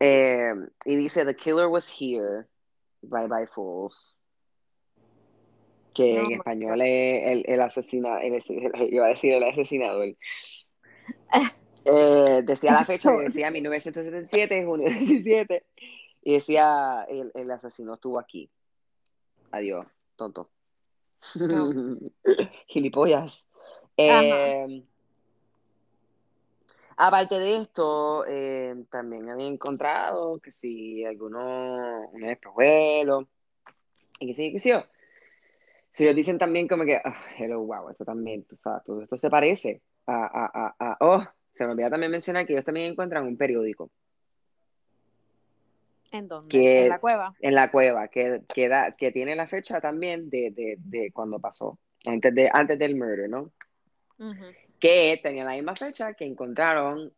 Eh, 0.00 0.52
y 0.84 0.96
dice 0.96 1.24
the 1.24 1.36
killer 1.36 1.66
was 1.66 1.86
here 1.88 2.46
bye 3.02 3.26
bye 3.28 3.46
fools. 3.46 4.16
Que 5.94 6.18
en 6.20 6.32
español 6.32 6.80
es 6.80 7.30
el, 7.30 7.44
el 7.46 7.60
asesina 7.60 8.20
el, 8.22 8.34
el- 8.34 8.94
iba 8.94 9.06
a 9.06 9.10
decir 9.10 9.34
el 9.34 9.42
asesinador. 9.44 10.16
Eh, 11.84 12.42
decía 12.44 12.72
la 12.72 12.84
fecha 12.84 13.10
decía 13.12 13.50
1977 13.50 14.64
junio 14.64 14.88
17 14.88 15.66
y 16.22 16.34
decía 16.34 17.04
el, 17.08 17.30
el 17.34 17.50
asesino 17.50 17.94
estuvo 17.94 18.18
aquí. 18.18 18.48
Adiós 19.50 19.86
tonto. 20.16 20.50
No. 21.34 21.70
gilipollas. 22.68 23.46
Eh, 23.96 24.84
aparte 26.96 27.38
de 27.38 27.56
esto 27.58 28.24
eh, 28.26 28.74
también 28.90 29.28
había 29.30 29.46
encontrado 29.46 30.38
que 30.40 30.52
si 30.52 31.04
algunos 31.04 32.08
unos 32.12 32.30
espejuelos 32.30 33.24
y 34.20 34.26
que 34.28 34.34
sí 34.34 34.52
que 34.52 34.58
sí 34.58 34.70
yo 34.70 34.84
si 35.90 36.04
ellos 36.04 36.16
dicen 36.16 36.38
también 36.38 36.68
como 36.68 36.84
que 36.84 36.96
ah, 36.96 37.14
hello 37.38 37.60
wow 37.60 37.90
esto 37.90 38.04
también 38.04 38.44
tú 38.44 38.56
sabes, 38.56 38.82
todo 38.84 39.02
esto 39.02 39.16
se 39.16 39.28
parece 39.30 39.82
a, 40.06 40.24
a, 40.24 40.50
a, 40.54 40.74
a- 40.78 40.96
oh 41.00 41.22
se 41.54 41.66
me 41.66 41.72
olvidó 41.72 41.90
también 41.90 42.10
mencionar 42.12 42.46
que 42.46 42.52
ellos 42.54 42.64
también 42.64 42.92
encuentran 42.92 43.26
un 43.26 43.36
periódico 43.36 43.90
¿En 46.12 46.28
dónde? 46.28 46.50
Que- 46.50 46.82
En 46.82 46.88
la 46.90 46.98
cueva. 46.98 47.34
en 47.40 47.54
la 47.54 47.70
cueva 47.70 48.08
que, 48.08 48.42
que, 48.54 48.68
da- 48.68 48.92
que 48.92 49.10
tiene 49.12 49.34
la 49.34 49.48
fecha 49.48 49.80
también 49.80 50.28
de, 50.28 50.50
de, 50.50 50.76
de 50.78 51.10
cuando 51.10 51.38
pasó, 51.38 51.78
antes, 52.04 52.34
de, 52.34 52.50
antes 52.52 52.78
del 52.78 52.96
murder, 52.96 53.30
¿no? 53.30 53.50
Ujú. 54.18 54.44
Que 54.82 55.20
tenía 55.22 55.44
la 55.44 55.52
misma 55.52 55.76
fecha 55.76 56.12
que 56.14 56.24
encontraron 56.24 57.12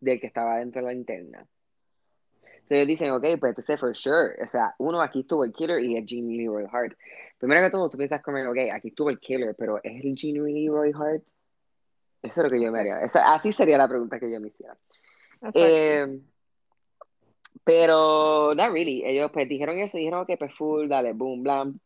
del 0.00 0.20
que 0.20 0.26
estaba 0.26 0.58
dentro 0.58 0.80
de 0.80 0.86
la 0.88 0.92
interna. 0.92 1.46
Entonces 2.42 2.88
dicen, 2.88 3.12
ok, 3.12 3.22
pues 3.38 3.50
entonces 3.50 3.78
for 3.78 3.96
sure, 3.96 4.34
o 4.42 4.48
sea, 4.48 4.74
uno, 4.78 5.00
aquí 5.00 5.20
estuvo 5.20 5.44
el 5.44 5.52
killer 5.52 5.78
y 5.78 5.96
es 5.96 6.04
Gene 6.04 6.36
Leroy 6.36 6.66
Hart. 6.70 6.98
Primero 7.38 7.62
que 7.62 7.70
todo, 7.70 7.88
tú 7.88 7.96
piensas 7.96 8.20
como, 8.20 8.38
ok, 8.38 8.58
aquí 8.72 8.88
estuvo 8.88 9.10
el 9.10 9.20
killer, 9.20 9.54
pero 9.56 9.78
¿es 9.82 10.04
el 10.04 10.16
Gene 10.16 10.40
Leroy 10.40 10.90
Hart? 10.92 11.22
Eso 12.20 12.40
es 12.40 12.44
lo 12.44 12.50
que 12.50 12.60
yo 12.60 12.72
me 12.72 12.80
haría. 12.80 13.00
Esa- 13.00 13.32
así 13.32 13.52
sería 13.52 13.78
la 13.78 13.88
pregunta 13.88 14.18
que 14.18 14.28
yo 14.28 14.40
me 14.40 14.48
hiciera. 14.48 14.76
Eh, 15.54 16.20
pero, 17.62 18.54
not 18.56 18.72
really. 18.72 19.04
Ellos 19.04 19.30
pues 19.32 19.48
dijeron 19.48 19.78
eso, 19.78 19.96
dijeron 19.96 20.26
que 20.26 20.36
pues 20.36 20.52
full, 20.52 20.88
dale, 20.88 21.12
boom, 21.12 21.44
blam. 21.44 21.78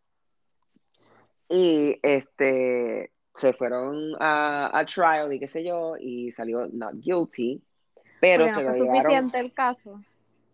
Y 1.50 2.00
este 2.02 3.11
se 3.34 3.52
fueron 3.54 4.14
a, 4.20 4.78
a 4.78 4.84
trial 4.86 5.32
y 5.32 5.38
qué 5.40 5.48
sé 5.48 5.64
yo, 5.64 5.96
y 5.98 6.30
salió 6.32 6.66
not 6.68 6.94
guilty. 7.00 7.62
Pero 8.20 8.46
se 8.46 8.52
no 8.52 8.60
lo 8.60 8.68
fue 8.68 8.86
suficiente 8.86 9.38
el 9.40 9.52
caso. 9.52 10.00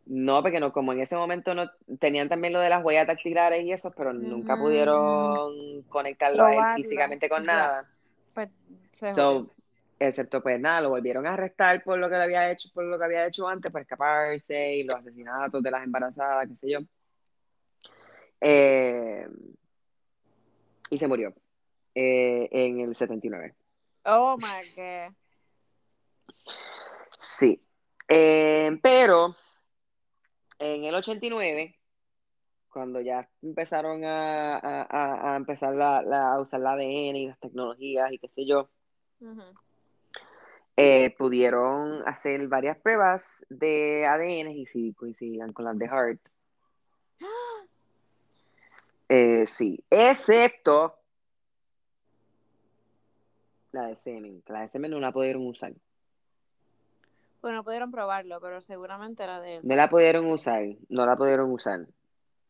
No, 0.07 0.41
porque 0.43 0.59
no, 0.59 0.73
como 0.73 0.95
en 0.95 1.01
ese 1.01 1.17
momento 1.17 1.55
no 1.55 1.71
tenían 2.01 2.29
también 2.31 2.55
lo 2.55 2.61
de 2.61 2.71
las 2.71 2.83
huellas 2.83 3.07
dactilares 3.07 3.63
y 3.65 3.73
eso, 3.73 3.93
pero 3.95 4.13
nunca 4.15 4.57
Mm. 4.57 4.59
pudieron 4.59 5.83
conectarlo 5.83 6.45
a 6.45 6.55
él 6.55 6.83
físicamente 6.83 7.29
con 7.29 7.45
nada. 7.45 7.87
Pues 8.33 8.49
se 8.93 9.09
So, 9.09 9.39
jodió. 9.41 9.51
excepto 9.99 10.43
pues 10.43 10.59
nada, 10.61 10.81
lo 10.81 10.91
volvieron 10.91 11.27
a 11.27 11.35
arrestar 11.35 11.83
por 11.85 11.99
lo 11.99 12.09
que 12.09 12.17
le 12.17 12.23
había 12.23 12.51
hecho, 12.51 12.71
por 12.73 12.85
lo 12.85 12.99
que 12.99 13.05
había 13.05 13.27
hecho 13.27 13.47
antes, 13.49 13.71
por 13.71 13.83
escaparse 13.83 14.77
y 14.77 14.85
los 14.85 14.97
asesinatos 14.99 15.63
de 15.63 15.71
las 15.71 15.85
embarazadas, 15.85 16.49
qué 16.49 16.57
sé 16.57 16.71
yo. 16.71 16.79
Eh, 18.41 19.27
y 20.91 20.99
se 20.99 21.09
murió 21.09 21.35
eh, 22.01 22.49
en 22.53 22.79
el 22.81 22.95
79. 22.95 23.55
Oh 24.05 24.37
my 24.39 24.71
god. 24.77 25.13
Sí. 27.19 27.61
Eh, 28.09 28.79
pero 28.81 29.35
en 30.61 30.85
el 30.85 30.95
89, 30.95 31.75
cuando 32.71 33.01
ya 33.01 33.29
empezaron 33.43 34.05
a, 34.05 34.57
a- 34.59 35.33
a- 35.33 35.37
empezar 35.37 35.75
la, 35.75 36.03
la- 36.03 36.35
a 36.35 36.41
usar 36.41 36.61
la 36.61 36.73
ADN 36.75 37.17
y 37.19 37.27
las 37.27 37.39
tecnologías 37.41 38.13
y 38.13 38.19
qué 38.19 38.29
sé 38.29 38.47
yo, 38.47 38.71
eh, 40.77 41.11
pudieron 41.19 42.07
hacer 42.07 42.47
varias 42.47 42.79
pruebas 42.79 43.45
de 43.49 44.07
ADN 44.07 44.53
y 44.53 44.67
si 44.67 44.93
coincidían 44.95 45.53
con 45.53 45.65
las 45.65 45.77
de 45.77 45.87
Hart. 45.89 46.21
Eh, 49.11 49.47
sí, 49.47 49.83
excepto 49.89 50.98
la 53.73 53.87
de 53.89 53.97
semen. 53.97 54.43
que 54.43 54.53
La 54.53 54.61
de 54.63 54.69
semen 54.69 54.91
no 54.91 55.01
la 55.01 55.13
pudieron 55.13 55.47
usar. 55.47 55.73
Bueno, 57.41 57.63
pudieron 57.63 57.91
probarlo, 57.91 58.41
pero 58.41 58.61
seguramente 58.61 59.23
era 59.23 59.41
de 59.41 59.57
él. 59.57 59.61
No 59.65 59.77
la 59.77 59.89
pudieron 59.89 60.27
usar, 60.27 60.63
no 60.89 61.07
la 61.07 61.15
pudieron 61.17 61.53
usar. 61.53 61.87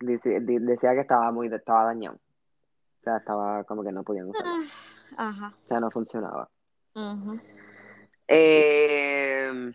Dice- 0.01 0.41
decía 0.41 0.95
que 0.95 1.01
estaba 1.01 1.31
muy 1.33 1.49
estaba 1.53 1.85
dañado. 1.85 2.17
O 2.17 3.03
sea, 3.03 3.19
estaba 3.19 3.65
como 3.65 3.83
que 3.85 3.93
no 3.93 4.03
podían 4.03 4.29
usarla. 4.29 4.53
Ajá. 5.17 5.55
O 5.65 5.69
sea, 5.69 5.81
no 5.81 5.91
funcionaba. 5.91 6.49
Eh, 8.29 9.73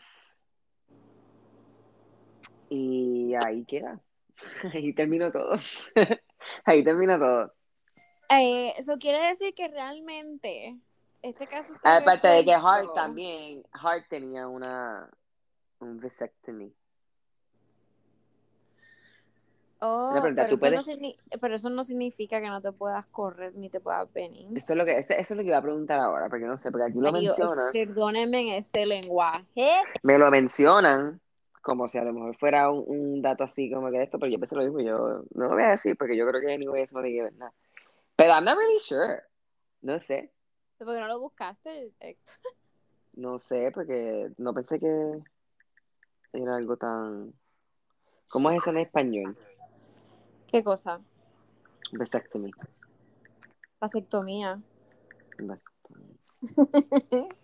y 2.70 3.34
ahí 3.36 3.66
queda. 3.66 4.00
Ahí 4.74 4.94
terminó 4.94 5.32
todo. 5.32 5.54
Ahí 6.66 6.84
terminó 6.84 7.18
todo. 7.20 7.54
Eh, 8.30 8.74
eso 8.78 8.98
quiere 8.98 9.20
decir 9.28 9.54
que 9.54 9.68
realmente 9.68 10.78
este 11.24 11.48
caso 11.48 11.74
está 11.74 11.98
Aparte 11.98 12.28
de 12.28 12.46
que. 12.46 12.54
Hart 12.54 12.94
también, 12.94 13.64
Hart 13.72 14.06
tenía 14.10 14.48
una 14.48 15.10
un 15.80 16.00
vasectomy. 16.00 16.74
Oh, 19.86 20.18
pero, 20.22 20.48
¿tú 20.48 20.56
eso 20.56 20.66
no 20.70 20.82
puedes- 20.82 20.88
signi- 20.88 21.18
pero 21.42 21.56
eso 21.56 21.70
no 21.70 21.84
significa 21.84 22.40
que 22.40 22.48
no 22.48 22.62
te 22.62 22.72
puedas 22.72 23.06
correr 23.08 23.54
ni 23.56 23.70
te 23.70 23.82
puedas 23.82 24.12
venir. 24.14 24.48
Eso 24.58 24.72
es 24.74 24.78
lo 24.78 24.86
que, 24.86 24.98
eso, 25.00 25.14
es 25.14 25.30
lo 25.32 25.38
que 25.38 25.50
iba 25.50 25.58
a 25.58 25.62
preguntar 25.62 26.00
ahora, 26.00 26.30
porque 26.30 26.46
no 26.46 26.58
sé, 26.58 26.72
porque 26.72 26.86
aquí 26.86 27.00
lo 27.00 27.12
mencionan, 27.12 27.72
perdónenme 27.74 28.42
en 28.42 28.48
este 28.50 28.86
lenguaje. 28.86 29.72
me 30.04 30.18
lo 30.18 30.32
mencionan 30.32 31.20
como 31.62 31.90
si 31.90 31.98
a 31.98 32.04
lo 32.06 32.14
mejor 32.14 32.38
fuera 32.38 32.70
un, 32.70 32.84
un 32.88 33.22
dato 33.22 33.44
así 33.44 33.70
como 33.72 33.90
que 33.92 34.02
esto, 34.04 34.20
pero 34.20 34.32
yo 34.32 34.40
pensé 34.40 34.56
lo 34.56 34.64
mismo, 34.64 34.80
yo 34.80 35.24
no 35.34 35.46
lo 35.48 35.50
voy 35.50 35.64
a 35.64 35.70
decir 35.72 35.98
porque 35.98 36.16
yo 36.16 36.26
creo 36.28 36.40
que 36.40 36.54
anyway 36.54 36.84
eso 36.84 36.96
no 36.96 37.02
tiene 37.04 37.18
que 37.18 37.24
ver 37.24 37.34
nada. 37.36 37.54
Pero 38.16 38.34
I'm 38.34 38.46
not 38.46 38.58
really 38.58 38.80
sure. 38.80 39.22
No 39.82 40.00
sé, 40.00 40.32
¿Por 40.84 40.96
qué 40.96 41.02
no 41.02 41.08
lo 41.08 41.20
buscaste, 41.20 41.94
Héctor? 42.00 42.36
no 43.14 43.40
sé, 43.40 43.72
porque 43.74 44.32
no 44.38 44.54
pensé 44.54 44.80
que 44.80 45.24
era 46.34 46.56
algo 46.56 46.78
tan... 46.78 47.34
¿Cómo 48.30 48.50
es 48.50 48.58
eso 48.58 48.72
en 48.72 48.80
español? 48.80 49.38
¿Qué 50.48 50.64
cosa? 50.64 51.00
Vasectomy. 51.92 52.52
Vasectomía. 53.80 54.62
Vasectomy. 55.38 56.18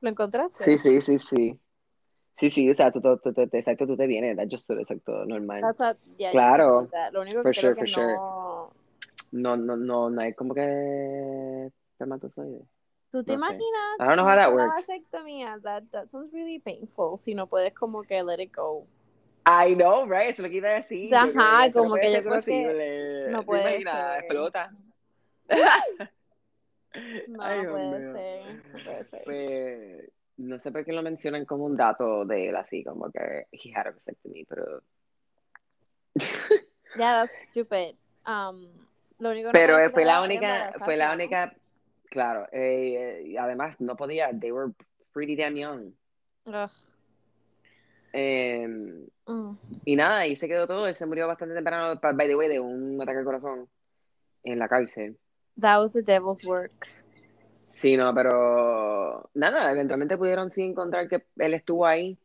¿Lo 0.00 0.08
encontraste? 0.08 0.64
Sí, 0.64 0.78
sí, 0.78 1.00
sí, 1.00 1.18
sí. 1.18 1.60
Sí, 2.40 2.48
sí, 2.48 2.70
o 2.70 2.74
sea, 2.74 2.90
tú, 2.90 3.02
tú, 3.02 3.18
tú, 3.18 3.34
tú- 3.34 3.48
exacto, 3.52 3.86
tú 3.86 3.98
te 3.98 4.06
vienes, 4.06 4.34
that's 4.34 4.50
just 4.50 4.70
exacto, 4.70 5.26
normal. 5.26 5.60
That's 5.60 5.80
a- 5.82 5.96
yeah, 6.16 6.30
Claro. 6.30 6.88
yeah, 6.90 7.10
Lo 7.10 7.20
único 7.20 7.42
For 7.42 7.52
que 7.52 7.60
creo 7.60 7.74
que 7.76 7.86
sure. 7.86 8.14
no... 8.14 8.72
No, 9.32 9.56
no, 9.56 9.76
no, 9.76 10.08
no 10.08 10.20
hay 10.22 10.32
como 10.32 10.54
que 10.54 11.66
espermatozoides. 11.92 12.62
¿Tú 13.10 13.22
te 13.22 13.34
No 13.34 13.40
sé. 13.40 13.44
imaginas? 13.44 13.96
I 14.00 14.04
don't 14.04 14.16
know 14.16 14.24
how 14.26 14.34
that 14.36 14.52
works. 14.54 14.86
vasectomía? 14.86 15.60
That, 15.62 15.84
that 15.90 16.06
sounds 16.08 16.32
really 16.32 16.58
painful. 16.58 17.18
Si 17.18 17.34
no 17.34 17.46
puedes 17.46 17.74
como 17.74 18.02
que 18.04 18.22
let 18.22 18.40
it 18.40 18.52
go. 18.56 18.86
I 19.46 19.74
know, 19.74 20.06
right? 20.06 20.30
Eso 20.30 20.40
es 20.42 20.44
lo 20.44 20.48
que 20.48 20.56
iba 20.56 20.68
a 20.70 20.74
decir. 20.74 21.14
Ajá, 21.14 21.66
Yo 21.66 21.72
como 21.74 21.96
no 21.96 22.00
que 22.00 22.10
yo 22.10 22.22
creo 22.22 22.40
que 22.42 23.28
no 23.30 23.40
¿Te 23.40 23.44
puede 23.46 23.60
imaginas? 23.80 24.10
ser. 24.12 24.18
Explota. 24.24 24.70
No, 27.28 27.40
Ay, 27.44 27.62
no 27.62 27.70
puede 27.70 28.02
ser. 28.02 28.64
No 28.72 28.84
puede 28.84 29.04
ser. 29.04 29.22
Pues, 29.24 30.10
no 30.40 30.58
sé 30.58 30.72
por 30.72 30.84
qué 30.84 30.92
lo 30.92 31.02
mencionan 31.02 31.44
como 31.44 31.64
un 31.64 31.76
dato 31.76 32.24
de 32.24 32.48
él, 32.48 32.56
así 32.56 32.82
como 32.82 33.10
que 33.10 33.46
he 33.52 33.72
had 33.74 33.86
a 33.86 33.90
vasectomy, 33.90 34.44
pero... 34.46 34.82
Yeah, 36.98 37.20
that's 37.20 37.32
stupid. 37.50 37.94
Um, 38.26 38.66
lo 39.20 39.30
único 39.30 39.48
no 39.48 39.52
Pero 39.52 39.74
puede 39.74 39.84
ser 39.86 39.90
fue 39.92 40.04
la 40.04 40.22
única, 40.22 40.70
fue 40.84 40.96
la 40.96 41.08
¿no? 41.08 41.14
única, 41.14 41.54
claro, 42.10 42.48
eh, 42.50 43.22
y 43.26 43.36
además 43.36 43.80
no 43.80 43.94
podía, 43.96 44.30
they 44.32 44.50
were 44.50 44.72
pretty 45.12 45.36
damn 45.36 45.54
young. 45.54 45.92
Ugh. 46.46 46.70
Em, 48.12 49.06
Mm. 49.26 49.52
y 49.84 49.94
nada, 49.94 50.26
y 50.26 50.34
se 50.34 50.48
quedó 50.48 50.66
todo, 50.66 50.88
él 50.88 50.94
se 50.94 51.06
murió 51.06 51.28
bastante 51.28 51.54
temprano, 51.54 52.00
by 52.00 52.26
the 52.26 52.34
way, 52.34 52.48
de 52.48 52.58
un 52.58 53.00
ataque 53.00 53.18
al 53.18 53.24
corazón 53.24 53.68
en 54.42 54.58
la 54.58 54.68
cárcel. 54.68 55.16
That 55.60 55.78
was 55.78 55.92
the 55.92 56.02
devil's 56.02 56.44
work. 56.44 56.88
Sí, 57.70 57.96
no, 57.96 58.14
pero 58.14 59.30
nada, 59.34 59.72
eventualmente 59.72 60.18
pudieron 60.18 60.50
sí 60.50 60.62
encontrar 60.62 61.08
que 61.08 61.24
él 61.36 61.54
estuvo 61.54 61.86
ahí. 61.86 62.18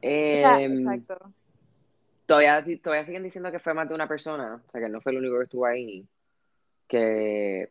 Em, 0.00 0.78
exacto. 0.78 1.32
todavía, 2.24 2.64
todavía 2.80 3.04
siguen 3.04 3.24
diciendo 3.24 3.50
que 3.50 3.58
fue 3.58 3.74
más 3.74 3.88
de 3.88 3.94
una 3.94 4.08
persona, 4.08 4.62
o 4.66 4.70
sea, 4.70 4.80
que 4.80 4.88
no 4.88 5.00
fue 5.00 5.12
el 5.12 5.18
único 5.18 5.36
que 5.38 5.44
estuvo 5.44 5.66
ahí. 5.66 6.06
Que 6.86 7.70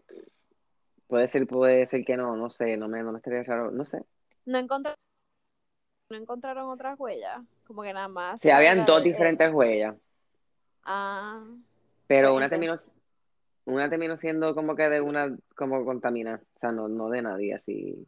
puede 1.07 1.27
ser, 1.27 1.47
puede 1.47 1.87
ser 1.87 2.05
que 2.05 2.17
no, 2.17 2.35
no 2.35 2.49
sé, 2.49 2.77
no 2.77 2.87
me, 2.87 3.01
no 3.01 3.11
me 3.13 3.17
estaría 3.17 3.43
raro, 3.43 3.71
no 3.71 3.85
sé. 3.85 4.03
No 4.45 4.59
encontraron, 4.59 4.97
no 6.11 6.17
encontraron 6.17 6.69
otras 6.69 6.99
huellas. 6.99 7.41
Como 7.65 7.81
que 7.81 7.93
nada 7.93 8.09
más. 8.09 8.41
Sí, 8.41 8.49
habían 8.51 8.85
dos 8.85 9.03
de- 9.03 9.09
diferentes 9.09 9.51
huellas, 9.51 9.95
Ah. 10.83 11.43
pero 12.05 12.29
pues, 12.29 12.37
una 12.37 12.49
terminó, 12.49 12.75
una 13.67 13.89
terminó 13.89 14.17
siendo 14.17 14.55
como 14.55 14.75
que 14.75 14.89
de 14.89 15.01
una, 15.01 15.37
como 15.55 15.83
contaminada, 15.85 16.41
o 16.55 16.59
sea, 16.59 16.71
no, 16.71 16.87
no 16.87 17.09
de 17.09 17.21
nadie, 17.21 17.53
así. 17.53 18.07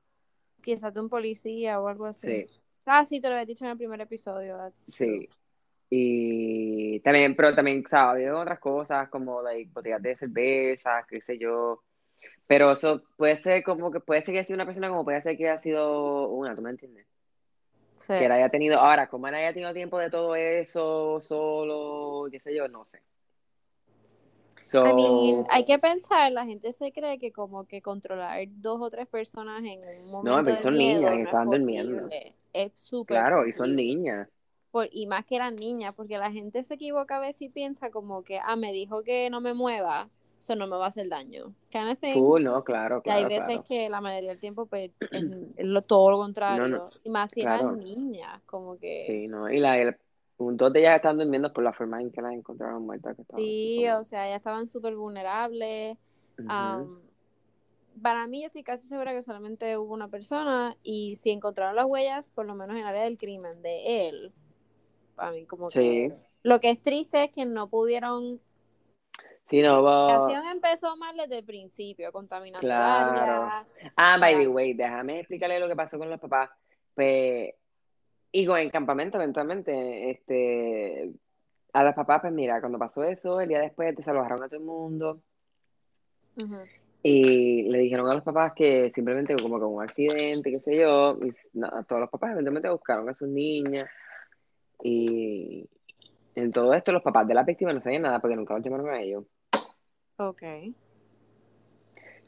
Quizás 0.61 0.93
de 0.93 1.01
un 1.01 1.09
policía 1.09 1.79
o 1.79 1.87
algo 1.87 2.05
así. 2.05 2.45
Sí, 2.47 2.61
Ah, 2.85 3.05
sí, 3.05 3.21
te 3.21 3.27
lo 3.27 3.35
había 3.35 3.45
dicho 3.45 3.65
en 3.65 3.71
el 3.71 3.77
primer 3.77 4.01
episodio. 4.01 4.57
That's 4.57 4.81
sí. 4.81 5.29
Y 5.91 6.99
también, 7.01 7.35
pero 7.35 7.53
también, 7.53 7.83
¿sabes? 7.87 8.25
Había 8.25 8.39
otras 8.39 8.59
cosas 8.59 9.09
como 9.09 9.41
like, 9.41 9.71
botellas 9.71 10.01
de 10.01 10.15
cerveza, 10.15 11.05
qué 11.07 11.21
sé 11.21 11.37
yo. 11.37 11.83
Pero 12.47 12.71
eso 12.71 13.03
puede 13.15 13.35
ser 13.35 13.63
como 13.63 13.91
que 13.91 13.99
puede 13.99 14.21
ser 14.21 14.33
que 14.33 14.39
haya 14.39 14.43
sido 14.43 14.57
una 14.57 14.65
persona 14.65 14.89
como 14.89 15.03
puede 15.03 15.21
ser 15.21 15.37
que 15.37 15.49
haya 15.49 15.57
sido 15.59 16.29
una, 16.29 16.55
¿tú 16.55 16.63
me 16.63 16.71
entiendes? 16.71 17.05
Sí. 17.93 18.07
Que 18.07 18.25
él 18.25 18.31
haya 18.31 18.49
tenido, 18.49 18.79
ahora, 18.79 19.07
como 19.07 19.27
él 19.27 19.35
haya 19.35 19.53
tenido 19.53 19.73
tiempo 19.73 19.99
de 19.99 20.09
todo 20.09 20.35
eso 20.35 21.19
solo, 21.21 22.27
qué 22.31 22.39
sé 22.39 22.55
yo, 22.55 22.67
no 22.67 22.85
sé. 22.85 23.01
So, 24.61 24.85
I 24.85 24.93
mean, 24.93 25.45
hay 25.49 25.65
que 25.65 25.79
pensar, 25.79 26.31
la 26.31 26.45
gente 26.45 26.71
se 26.73 26.91
cree 26.91 27.17
que 27.17 27.31
como 27.31 27.65
que 27.65 27.81
controlar 27.81 28.39
dos 28.47 28.79
o 28.81 28.89
tres 28.89 29.07
personas 29.07 29.63
en 29.63 29.79
un 30.03 30.11
momento 30.11 30.43
pero 30.43 30.55
de 30.55 30.61
son 30.61 30.77
miedo 30.77 30.99
niñas 30.99 31.13
y 31.13 31.15
no 31.15 31.19
es 31.21 31.25
estaban 31.25 31.49
durmiendo. 31.49 32.09
Es 32.53 32.71
súper 32.75 33.17
claro, 33.17 33.45
y 33.45 33.51
son 33.51 33.75
niñas. 33.75 34.27
Por- 34.71 34.89
y 34.91 35.07
más 35.07 35.25
que 35.25 35.35
eran 35.35 35.55
niñas, 35.55 35.93
porque 35.95 36.17
la 36.17 36.31
gente 36.31 36.61
se 36.63 36.75
equivoca 36.75 37.17
a 37.17 37.19
veces 37.19 37.43
y 37.43 37.49
piensa 37.49 37.89
como 37.89 38.23
que, 38.23 38.39
ah, 38.39 38.55
me 38.55 38.71
dijo 38.71 39.03
que 39.03 39.29
no 39.29 39.41
me 39.41 39.53
mueva, 39.53 40.09
eso 40.39 40.55
no 40.55 40.67
me 40.67 40.77
va 40.77 40.85
a 40.85 40.87
hacer 40.89 41.09
daño. 41.09 41.53
Kind 41.69 41.89
of. 41.91 42.13
Full, 42.13 42.43
no, 42.43 42.63
claro, 42.63 43.01
Y 43.05 43.09
hay 43.09 43.25
claro, 43.25 43.29
veces 43.29 43.45
claro. 43.47 43.63
que 43.67 43.89
la 43.89 44.01
mayoría 44.01 44.29
del 44.29 44.39
tiempo 44.39 44.67
pues, 44.67 44.91
es, 45.11 45.23
es 45.57 45.65
lo, 45.65 45.81
todo 45.81 46.11
lo 46.11 46.17
contrario. 46.17 46.67
No, 46.67 46.77
no, 46.77 46.89
y 47.03 47.09
más 47.09 47.31
si 47.31 47.41
claro. 47.41 47.69
eran 47.69 47.79
niñas, 47.79 48.41
como 48.45 48.77
que... 48.77 49.03
Sí, 49.07 49.27
no, 49.27 49.49
y 49.51 49.59
la, 49.59 49.77
el, 49.77 49.97
dos 50.39 50.73
de 50.73 50.79
ellas 50.79 50.95
están 50.95 51.17
durmiendo 51.17 51.51
por 51.53 51.63
la 51.63 51.73
forma 51.73 52.01
en 52.01 52.11
que 52.11 52.21
las 52.21 52.33
encontraron 52.33 52.85
muertas. 52.85 53.15
Que 53.17 53.23
Sí, 53.35 53.87
o 53.89 54.03
sea, 54.03 54.27
ya 54.27 54.35
estaban 54.37 54.67
súper 54.67 54.95
vulnerables. 54.95 55.97
Para 58.01 58.27
mí, 58.27 58.41
yo 58.41 58.47
estoy 58.47 58.63
casi 58.63 58.87
segura 58.87 59.11
que 59.11 59.21
solamente 59.21 59.77
hubo 59.77 59.93
una 59.93 60.07
persona 60.07 60.75
y 60.83 61.15
si 61.15 61.31
encontraron 61.31 61.75
las 61.75 61.85
huellas, 61.85 62.31
por 62.31 62.45
lo 62.45 62.55
menos 62.55 62.75
en 62.77 62.83
el 62.83 62.87
área 62.87 63.03
del 63.03 63.17
crimen 63.17 63.61
de 63.61 64.07
él, 64.07 64.31
para 65.15 65.31
mí 65.31 65.45
como 65.45 65.69
Sí. 65.69 65.79
que... 65.79 66.13
Lo 66.43 66.61
que 66.61 66.69
es 66.69 66.81
triste 66.81 67.25
es 67.25 67.31
que 67.31 67.45
no 67.45 67.67
pudieron... 67.69 68.39
Sí, 69.49 69.61
no, 69.61 69.73
La 69.73 69.79
hubo- 69.81 70.23
acción 70.25 70.45
empezó 70.47 70.95
mal 70.95 71.17
desde 71.17 71.39
el 71.39 71.43
principio, 71.43 72.11
contaminando 72.13 72.65
Claro. 72.65 73.65
Ah, 73.97 74.17
by 74.17 74.35
the 74.37 74.47
way, 74.47 74.73
déjame 74.73 75.19
explicarle 75.19 75.59
lo 75.59 75.67
que 75.67 75.75
pasó 75.75 75.97
con 75.97 76.09
los 76.09 76.19
papás. 76.21 76.51
Pues, 76.95 77.49
y 78.31 78.45
con 78.45 78.59
el 78.59 78.71
campamento, 78.71 79.17
eventualmente, 79.17 80.11
este, 80.11 81.11
a 81.73 81.83
los 81.83 81.93
papás, 81.93 82.21
pues 82.21 82.33
mira, 82.33 82.59
cuando 82.59 82.77
pasó 82.77 83.03
eso, 83.03 83.39
el 83.41 83.49
día 83.49 83.59
después 83.59 83.95
desalojaron 83.95 84.43
a 84.43 84.47
todo 84.47 84.59
el 84.59 84.65
mundo 84.65 85.21
y 87.03 87.63
le 87.63 87.79
dijeron 87.79 88.09
a 88.09 88.13
los 88.13 88.23
papás 88.23 88.53
que 88.55 88.91
simplemente 88.93 89.35
como 89.35 89.59
con 89.59 89.73
un 89.73 89.83
accidente, 89.83 90.51
qué 90.51 90.59
sé 90.59 90.77
yo, 90.77 91.17
y 91.21 91.31
todos 91.87 92.01
los 92.01 92.09
papás 92.09 92.31
eventualmente 92.31 92.69
buscaron 92.69 93.09
a 93.09 93.13
sus 93.13 93.29
niñas 93.29 93.89
y 94.83 95.67
en 96.35 96.51
todo 96.51 96.73
esto 96.73 96.91
los 96.91 97.03
papás 97.03 97.27
de 97.27 97.33
la 97.33 97.43
víctima 97.43 97.73
no 97.73 97.81
sabían 97.81 98.03
nada 98.03 98.19
porque 98.19 98.35
nunca 98.35 98.53
los 98.53 98.63
llamaron 98.63 98.89
a 98.89 99.01
ellos 99.01 99.25
Ok. 100.17 100.43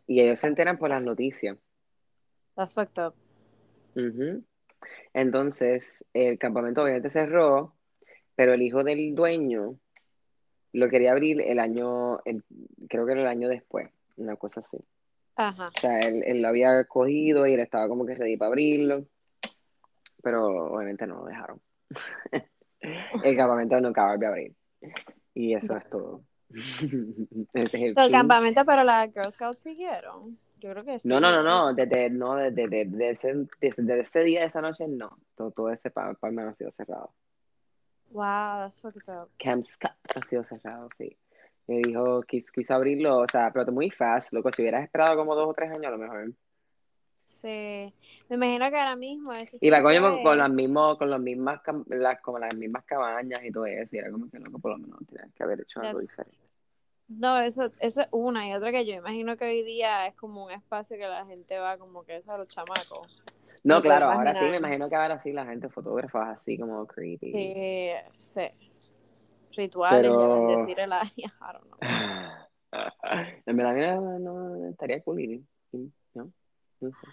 y 0.07 0.21
ellos 0.21 0.39
se 0.39 0.47
enteran 0.47 0.77
por 0.77 0.89
las 0.89 1.01
noticias. 1.01 1.57
That's 2.55 2.73
fucked 2.73 3.01
up. 3.01 3.13
Ujú. 3.95 4.43
Entonces, 5.13 6.03
el 6.13 6.37
campamento 6.39 6.81
obviamente 6.83 7.09
cerró, 7.09 7.73
pero 8.35 8.53
el 8.53 8.61
hijo 8.61 8.83
del 8.83 9.13
dueño 9.15 9.75
lo 10.73 10.89
quería 10.89 11.11
abrir 11.11 11.41
el 11.41 11.59
año, 11.59 12.19
el- 12.25 12.43
creo 12.89 13.05
que 13.05 13.11
era 13.11 13.21
el 13.21 13.27
año 13.27 13.49
después, 13.49 13.89
una 14.17 14.35
cosa 14.35 14.61
así. 14.61 14.77
Ajá. 15.35 15.67
O 15.67 15.79
sea, 15.79 15.99
él, 16.07 16.23
él 16.25 16.41
lo 16.41 16.47
había 16.47 16.83
cogido 16.85 17.45
y 17.47 17.53
él 17.53 17.59
estaba 17.59 17.87
como 17.87 18.05
que 18.05 18.15
ready 18.15 18.37
para 18.37 18.47
abrirlo, 18.49 19.05
pero 20.23 20.73
obviamente 20.73 21.07
no 21.07 21.17
lo 21.17 21.25
dejaron. 21.25 21.59
El 23.23 23.35
campamento 23.35 23.79
nunca 23.79 24.07
volvió 24.07 24.27
a 24.27 24.31
abrir. 24.31 24.55
Y 25.33 25.53
eso 25.53 25.75
es 25.77 25.89
todo. 25.89 26.23
Es 27.53 27.73
el 27.73 27.93
el 27.97 28.11
campamento, 28.11 28.65
pero 28.65 28.83
las 28.83 29.11
Girl 29.13 29.31
Scouts 29.31 29.61
siguieron. 29.61 30.37
Yo 30.61 30.69
creo 30.71 30.85
que 30.85 30.99
sí. 30.99 31.07
No, 31.09 31.19
no, 31.19 31.31
no, 31.31 31.41
no, 31.41 31.73
desde, 31.73 32.09
no, 32.11 32.35
desde, 32.35 32.67
desde- 32.67 32.85
desde 32.85 33.09
ese, 33.09 33.33
desde, 33.59 33.83
desde 33.83 34.01
ese 34.01 34.19
día, 34.23 34.45
esa 34.45 34.61
noche, 34.61 34.87
no. 34.87 35.17
Todo, 35.35 35.49
todo 35.51 35.69
ese 35.71 35.89
pa- 35.89 36.13
palma 36.13 36.47
ha 36.49 36.53
sido 36.53 36.71
cerrado. 36.71 37.11
Wow, 38.11 38.59
that's 38.61 38.79
fucked 38.81 39.09
up. 39.09 39.29
Camp 39.39 39.65
Scott 39.65 39.93
ha 40.15 40.21
sido 40.21 40.43
cerrado, 40.43 40.87
sí. 40.97 41.17
Me 41.67 41.79
dijo, 41.79 42.21
quiso, 42.23 42.51
quiso 42.53 42.75
abrirlo, 42.75 43.19
o 43.19 43.27
sea, 43.27 43.51
pero 43.51 43.71
muy 43.71 43.89
fast, 43.89 44.33
loco. 44.33 44.51
Si 44.51 44.61
hubieras 44.61 44.83
esperado 44.83 45.15
como 45.17 45.33
dos 45.35 45.49
o 45.49 45.53
tres 45.53 45.71
años, 45.71 45.85
a 45.87 45.91
lo 45.91 45.97
mejor. 45.97 46.31
Sí. 47.25 47.91
Me 48.29 48.35
imagino 48.35 48.69
que 48.69 48.77
ahora 48.77 48.95
mismo 48.95 49.31
Y 49.61 49.69
va 49.71 49.81
coño 49.81 50.21
con 50.21 50.37
las 50.37 50.51
mismas, 50.51 50.97
con 50.97 51.09
las 51.09 51.19
mismas, 51.19 51.61
las, 51.87 52.21
como 52.21 52.37
las 52.37 52.55
mismas 52.55 52.83
cabañas 52.85 53.43
y 53.43 53.51
todo 53.51 53.65
eso, 53.65 53.95
y 53.95 53.99
era 53.99 54.11
como 54.11 54.29
que 54.29 54.37
loco, 54.37 54.59
por 54.59 54.71
lo 54.73 54.77
menos 54.77 54.99
tenías 55.07 55.33
que 55.33 55.43
haber 55.43 55.61
hecho 55.61 55.79
algo 55.79 55.99
diferente. 55.99 56.37
No, 57.17 57.39
eso, 57.39 57.71
eso 57.79 58.01
es 58.01 58.07
una 58.11 58.47
y 58.47 58.53
otra 58.53 58.71
que 58.71 58.85
yo 58.85 58.93
imagino 58.93 59.35
que 59.37 59.45
hoy 59.45 59.63
día 59.63 60.07
es 60.07 60.15
como 60.15 60.45
un 60.45 60.51
espacio 60.51 60.97
que 60.97 61.07
la 61.07 61.25
gente 61.25 61.57
va 61.59 61.77
como 61.77 62.03
que 62.03 62.17
es 62.17 62.29
a 62.29 62.37
los 62.37 62.47
chamacos. 62.47 63.21
No, 63.63 63.81
claro, 63.81 64.09
ahora 64.09 64.33
sí, 64.33 64.45
me 64.45 64.57
imagino 64.57 64.89
que 64.89 64.95
ahora 64.95 65.19
sí 65.19 65.33
la 65.33 65.45
gente 65.45 65.69
fotógrafa 65.69 66.31
así 66.31 66.57
como 66.57 66.85
creepy. 66.87 67.31
Sí, 67.31 67.91
sí. 68.19 68.47
Rituales, 69.55 70.01
Pero- 70.01 70.49
ya 70.49 70.57
decir 70.57 70.79
el 70.79 70.93
área, 70.93 71.11
I 71.17 71.53
don't 71.53 71.65
know. 71.69 71.81
En 73.45 73.57
verdad, 73.57 73.99
no, 73.99 74.19
no, 74.19 74.69
estaría 74.69 75.03
cool 75.03 75.43
¿no? 75.73 76.31
No 76.79 76.89
sé. 76.89 77.07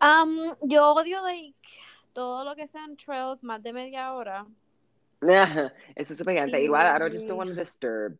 Um, 0.00 0.56
yo 0.62 0.94
odio 0.94 1.22
like 1.22 1.54
todo 2.14 2.44
lo 2.44 2.56
que 2.56 2.66
sean 2.66 2.96
trails 2.96 3.44
más 3.44 3.62
de 3.62 3.72
media 3.72 4.14
hora. 4.14 4.46
Eso 5.94 6.12
es 6.12 6.18
súper 6.18 6.34
gigante. 6.34 6.62
Igual, 6.62 6.96
I 6.96 6.98
don't 6.98 7.12
just 7.12 7.28
don't 7.28 7.38
want 7.38 7.50
to 7.50 7.56
disturb. 7.56 8.18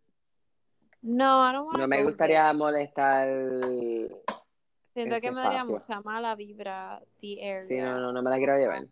No, 1.02 1.42
I 1.42 1.52
don't 1.52 1.66
wanna 1.66 1.78
No 1.80 1.88
me 1.88 2.04
gustaría 2.04 2.52
molestar. 2.52 3.28
Siento 4.92 5.20
que 5.20 5.32
me 5.32 5.40
daría 5.40 5.64
mucha 5.64 6.00
mala 6.00 6.34
vibra 6.36 7.02
the 7.20 7.40
area. 7.42 7.66
Sí, 7.68 7.76
no, 7.76 7.98
no, 7.98 8.12
no 8.12 8.22
me 8.22 8.30
la 8.30 8.36
quiero 8.36 8.56
llevar. 8.56 8.86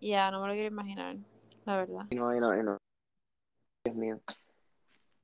Ya, 0.00 0.30
no 0.30 0.40
me 0.40 0.48
lo 0.48 0.52
quiero 0.52 0.68
imaginar, 0.68 1.16
la 1.64 1.76
verdad. 1.76 2.04
No, 2.10 2.32
no, 2.32 2.62
no. 2.62 2.78
Dios 3.84 3.96
mío. 3.96 4.20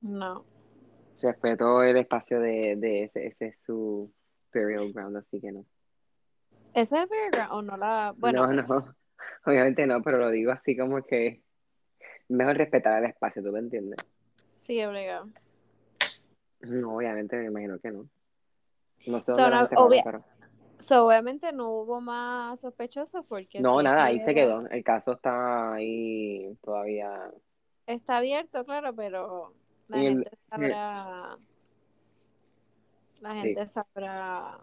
No. 0.01 0.45
Respeto 1.21 1.81
el 1.83 1.97
espacio 1.97 2.39
de, 2.41 2.75
de 2.75 3.03
ese, 3.03 3.27
ese 3.27 3.47
es 3.47 3.61
su 3.61 4.11
burial 4.53 4.91
ground, 4.91 5.17
así 5.17 5.39
que 5.39 5.51
no. 5.51 5.65
¿Ese 6.73 7.01
es 7.01 7.07
Burial 7.07 7.31
Ground 7.31 7.51
o 7.53 7.61
no 7.61 7.77
la...? 7.77 8.13
Bueno, 8.17 8.45
No, 8.47 8.53
no. 8.53 8.95
Obviamente 9.45 9.87
no, 9.87 10.01
pero 10.01 10.17
lo 10.17 10.29
digo 10.29 10.51
así 10.51 10.75
como 10.75 11.01
que 11.03 11.41
mejor 12.27 12.57
respetar 12.57 13.01
el 13.01 13.09
espacio, 13.09 13.41
¿tú 13.41 13.51
me 13.51 13.59
entiendes? 13.59 13.97
sí, 14.57 14.83
obligado. 14.83 15.29
No, 16.61 16.95
obviamente 16.95 17.35
me 17.37 17.45
imagino 17.45 17.79
que 17.79 17.91
no. 17.91 18.07
No 19.07 19.21
sé 19.21 19.33
So, 19.33 19.49
no, 19.49 19.67
obvia- 19.75 20.03
pero... 20.03 20.23
So, 20.77 21.05
obviamente 21.07 21.53
no 21.53 21.69
hubo 21.69 22.01
más 22.01 22.59
sospechosos 22.59 23.25
porque... 23.27 23.61
No, 23.61 23.81
nada, 23.81 24.05
ahí 24.05 24.19
se 24.25 24.33
quedó. 24.33 24.67
El 24.67 24.83
caso 24.83 25.13
está 25.13 25.73
ahí 25.73 26.57
todavía. 26.61 27.31
Está 27.87 28.17
abierto, 28.17 28.65
claro, 28.65 28.93
pero 28.93 29.53
la 29.87 29.97
Y 30.03 30.05
el- 30.07 30.13
gente 30.23 30.31
sabrá... 30.49 31.37
La 33.21 33.31
Sí. 33.33 33.37
gente 33.39 33.67
sabrá 33.67 34.59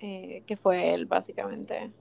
eh, 0.00 0.42
que 0.46 0.56
fue 0.56 0.94
él, 0.94 1.06
básicamente. 1.06 1.92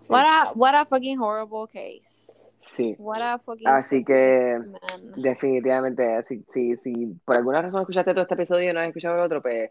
Sí. 0.00 0.12
What 0.12 0.24
a, 0.24 0.52
what 0.54 0.74
a 0.74 0.84
fucking 0.86 1.18
horrible 1.20 1.66
case. 1.66 2.45
Sí. 2.76 2.94
What 2.98 3.22
a 3.22 3.38
fucking 3.38 3.66
Así 3.66 4.04
que 4.04 4.58
man. 4.58 4.78
definitivamente, 5.16 6.22
si, 6.28 6.44
si, 6.52 6.76
si 6.76 7.06
por 7.24 7.36
alguna 7.36 7.62
razón 7.62 7.80
escuchaste 7.80 8.12
todo 8.12 8.22
este 8.22 8.34
episodio 8.34 8.70
y 8.70 8.72
no 8.74 8.80
has 8.80 8.88
escuchado 8.88 9.14
el 9.14 9.22
otro, 9.22 9.40
pues 9.40 9.70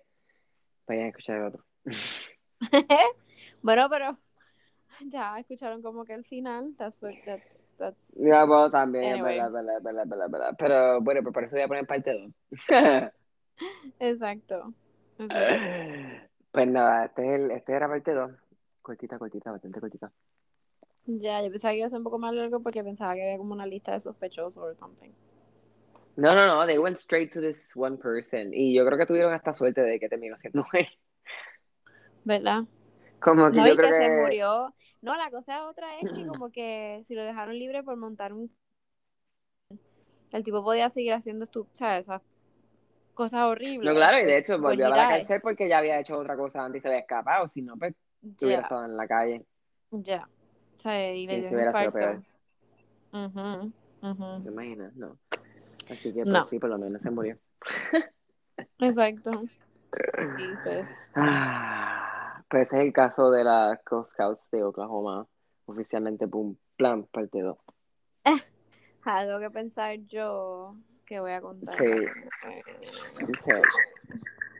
vayan 0.88 1.06
a 1.06 1.10
escuchar 1.10 1.38
el 1.38 1.44
otro. 1.44 1.64
bueno, 3.62 3.88
pero 3.90 4.18
ya 5.02 5.38
escucharon 5.40 5.84
como 5.84 6.04
que 6.04 6.14
el 6.14 6.26
final. 6.26 6.74
That's 6.78 7.02
what, 7.04 7.14
that's, 7.26 7.76
that's... 7.78 8.14
Ya, 8.16 8.44
bueno, 8.46 8.72
también, 8.72 9.16
es 9.16 9.22
verdad. 9.24 10.56
Pero 10.58 11.02
bueno, 11.02 11.22
pues 11.22 11.34
por 11.34 11.44
eso 11.44 11.56
voy 11.58 11.64
a 11.64 11.68
poner 11.68 11.86
parte 11.86 12.12
2. 12.12 12.32
Exacto. 14.00 14.74
Exacto. 15.20 15.20
pues 16.52 16.68
nada, 16.68 17.06
este, 17.06 17.36
es 17.36 17.42
el, 17.42 17.52
este 17.52 17.74
era 17.74 17.88
parte 17.88 18.14
2. 18.14 18.32
Cortita, 18.82 19.20
cortita, 19.20 19.52
bastante 19.52 19.80
cortita. 19.80 20.12
Ya, 21.08 21.42
yo 21.44 21.50
pensaba 21.52 21.72
que 21.72 21.78
iba 21.80 21.88
a 21.88 21.90
ser 21.90 21.98
un 22.00 22.04
poco 22.04 22.20
más 22.20 22.34
largo 22.36 22.62
porque 22.62 22.84
pensaba 22.84 23.16
que 23.16 23.24
había 23.24 23.38
como 23.40 23.54
una 23.54 23.66
lista 23.66 23.92
de 23.94 24.00
sospechosos 24.00 24.58
o 24.64 24.76
something. 24.76 25.12
No, 26.18 26.34
no, 26.34 26.48
no, 26.48 26.66
they 26.66 26.78
went 26.80 26.98
straight 26.98 27.32
to 27.34 27.42
this 27.42 27.74
one 27.76 27.98
person. 27.98 28.54
Y 28.54 28.74
yo 28.74 28.86
creo 28.86 28.98
que 28.98 29.06
tuvieron 29.06 29.34
hasta 29.34 29.54
suerte 29.54 29.82
de 29.82 30.00
que 30.00 30.08
terminó 30.10 30.38
siendo 30.38 30.66
él. 30.74 30.88
¿Verdad? 32.24 32.64
Como 33.20 33.52
que 33.52 33.62
No, 33.62 33.68
yo 33.68 33.76
y 33.76 33.78
que 33.78 33.78
creo 33.78 33.94
se 33.94 34.10
que. 34.10 34.10
murió. 34.10 34.76
No, 35.02 35.18
la 35.18 35.32
cosa 35.32 35.68
otra 35.70 36.02
es 36.02 36.12
que 36.12 36.26
como 36.28 36.52
que 36.52 37.02
si 37.06 37.16
lo 37.16 37.24
dejaron 37.24 37.58
libre 37.60 37.84
por 37.84 37.98
montar 37.98 38.34
un... 38.34 38.56
El 40.32 40.44
tipo 40.44 40.64
podía 40.64 40.88
seguir 40.90 41.14
haciendo 41.14 41.46
estu- 41.46 41.68
¿sabes? 41.74 42.02
esas 42.06 42.22
cosas 43.16 43.44
horribles. 43.46 43.82
No, 43.82 43.94
claro, 43.94 44.20
y 44.20 44.24
de 44.26 44.38
hecho 44.38 44.60
por 44.62 44.78
volvió 44.78 44.88
a 44.88 44.90
la 44.90 45.08
girar. 45.08 45.08
cárcel 45.08 45.42
porque 45.42 45.70
ya 45.70 45.78
había 45.78 46.00
hecho 46.00 46.18
otra 46.18 46.36
cosa 46.36 46.64
antes 46.66 46.80
y 46.80 46.82
se 46.82 46.88
había 46.88 47.00
escapado. 47.02 47.48
Si 47.48 47.62
no, 47.62 47.78
pues 47.78 47.94
hubiera 48.42 48.62
Ya, 48.62 48.64
estado 48.64 48.86
en 48.86 48.98
la 48.98 49.08
calle. 49.08 49.46
ya. 50.06 50.28
Sea, 50.78 51.14
y 51.14 51.28
le 51.28 51.40
dio 51.40 51.50
si 51.50 51.56
un 51.56 51.62
hubiera 51.62 51.74
sido 51.74 51.86
infarto. 51.86 52.24
Ujú, 53.12 53.72
ujú. 54.02 54.44
¿Te 54.44 54.50
imaginas? 54.50 54.96
No. 54.96 55.18
Así 55.90 56.14
que 56.14 56.24
pues 56.24 56.30
No. 56.30 56.46
sí, 56.48 56.60
por 56.60 56.70
lo 56.70 56.78
menos 56.78 57.02
se 57.02 57.12
murió. 57.12 57.38
Exacto. 58.80 59.32
Jesus. 60.38 61.12
Ah, 61.16 62.44
pues 62.50 62.68
ese 62.68 62.78
es 62.78 62.86
el 62.86 62.94
caso 62.94 63.32
de 63.32 63.44
las 63.44 63.82
Coast 63.84 64.12
Scouts 64.12 64.50
de 64.52 64.64
Oklahoma. 64.64 65.28
Oficialmente, 65.66 66.28
pum, 66.28 66.56
plan, 66.76 67.06
parte 67.06 67.42
2. 67.42 67.58
Algo 69.06 69.40
que 69.40 69.50
pensar 69.50 69.98
yo 70.08 70.76
que 71.06 71.20
voy 71.20 71.32
a 71.32 71.42
contar. 71.42 71.76
Sí. 71.76 71.92
Sí. 73.28 73.52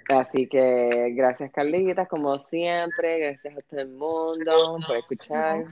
Así 0.10 0.48
que 0.48 1.14
gracias 1.16 1.52
Carlitas, 1.52 2.08
como 2.08 2.38
siempre, 2.40 3.20
gracias 3.20 3.58
a 3.58 3.62
todo 3.62 3.80
el 3.80 3.90
mundo 3.90 4.78
por 4.86 4.98
escuchar. 4.98 5.66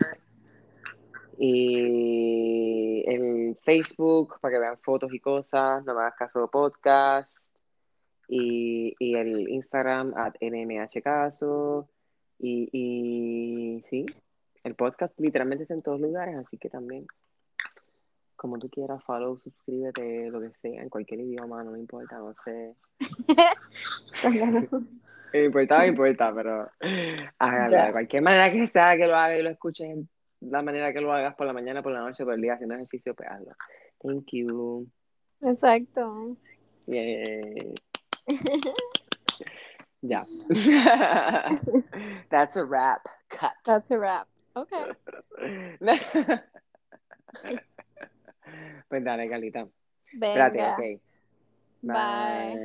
Y 1.38 3.04
el 3.08 3.58
Facebook 3.64 4.40
para 4.40 4.54
que 4.54 4.60
vean 4.60 4.78
fotos 4.80 5.14
y 5.14 5.20
cosas, 5.20 5.84
no 5.86 5.94
me 5.94 6.02
hagas 6.02 6.16
caso 6.16 6.48
podcast. 6.50 7.54
Y, 8.28 8.96
y 9.00 9.16
el 9.16 9.50
Instagram 9.50 10.14
at 10.16 10.34
nmhcaso. 10.42 11.88
Y, 12.40 12.70
y 12.72 13.82
sí, 13.90 14.06
el 14.64 14.76
podcast 14.76 15.18
literalmente 15.20 15.64
está 15.64 15.74
en 15.74 15.82
todos 15.82 16.00
lugares, 16.00 16.36
así 16.36 16.58
que 16.58 16.70
también, 16.70 17.06
como 18.36 18.58
tú 18.60 18.70
quieras, 18.70 19.04
follow, 19.04 19.38
suscríbete, 19.38 20.30
lo 20.30 20.42
que 20.42 20.52
sea, 20.62 20.82
en 20.82 20.90
cualquier 20.90 21.22
idioma, 21.22 21.64
no 21.64 21.72
me 21.72 21.80
importa, 21.80 22.18
no 22.18 22.34
sé. 22.44 22.76
Me 25.34 25.46
importa, 25.46 25.80
me 25.80 25.88
importa, 25.88 26.32
pero 26.32 26.70
hágalo. 27.40 27.86
De 27.86 27.92
cualquier 27.92 28.22
manera 28.22 28.52
que 28.52 28.68
sea 28.68 28.96
que 28.96 29.08
lo 29.08 29.16
hagas 29.16 29.40
y 29.40 29.42
lo 29.42 29.50
escuches 29.50 29.90
en 29.90 30.08
la 30.50 30.62
manera 30.62 30.94
que 30.94 31.02
lo 31.02 31.12
hagas 31.14 31.36
por 31.36 31.48
la 31.48 31.54
mañana, 31.54 31.82
por 31.82 31.92
la 31.92 32.00
noche, 32.00 32.24
por 32.24 32.34
el 32.34 32.42
día 32.42 32.54
haciendo 32.54 32.76
ejercicio, 32.76 33.14
pues 33.16 33.30
hazlo. 33.30 33.54
Thank 34.02 34.26
you. 34.32 34.88
Exacto. 35.42 36.38
Yay. 36.88 37.74
Ya. 40.04 40.26
That's 42.30 42.58
a 42.58 42.66
wrap. 42.66 43.08
Cut. 43.30 43.54
That's 43.66 43.90
a 43.90 43.98
wrap. 43.98 44.28
Okay. 44.56 44.84
pues 48.90 49.04
dale. 49.04 49.24
Espérate, 49.24 49.72
Venga. 50.14 50.74
ok. 50.74 51.00
Bye. 51.82 52.60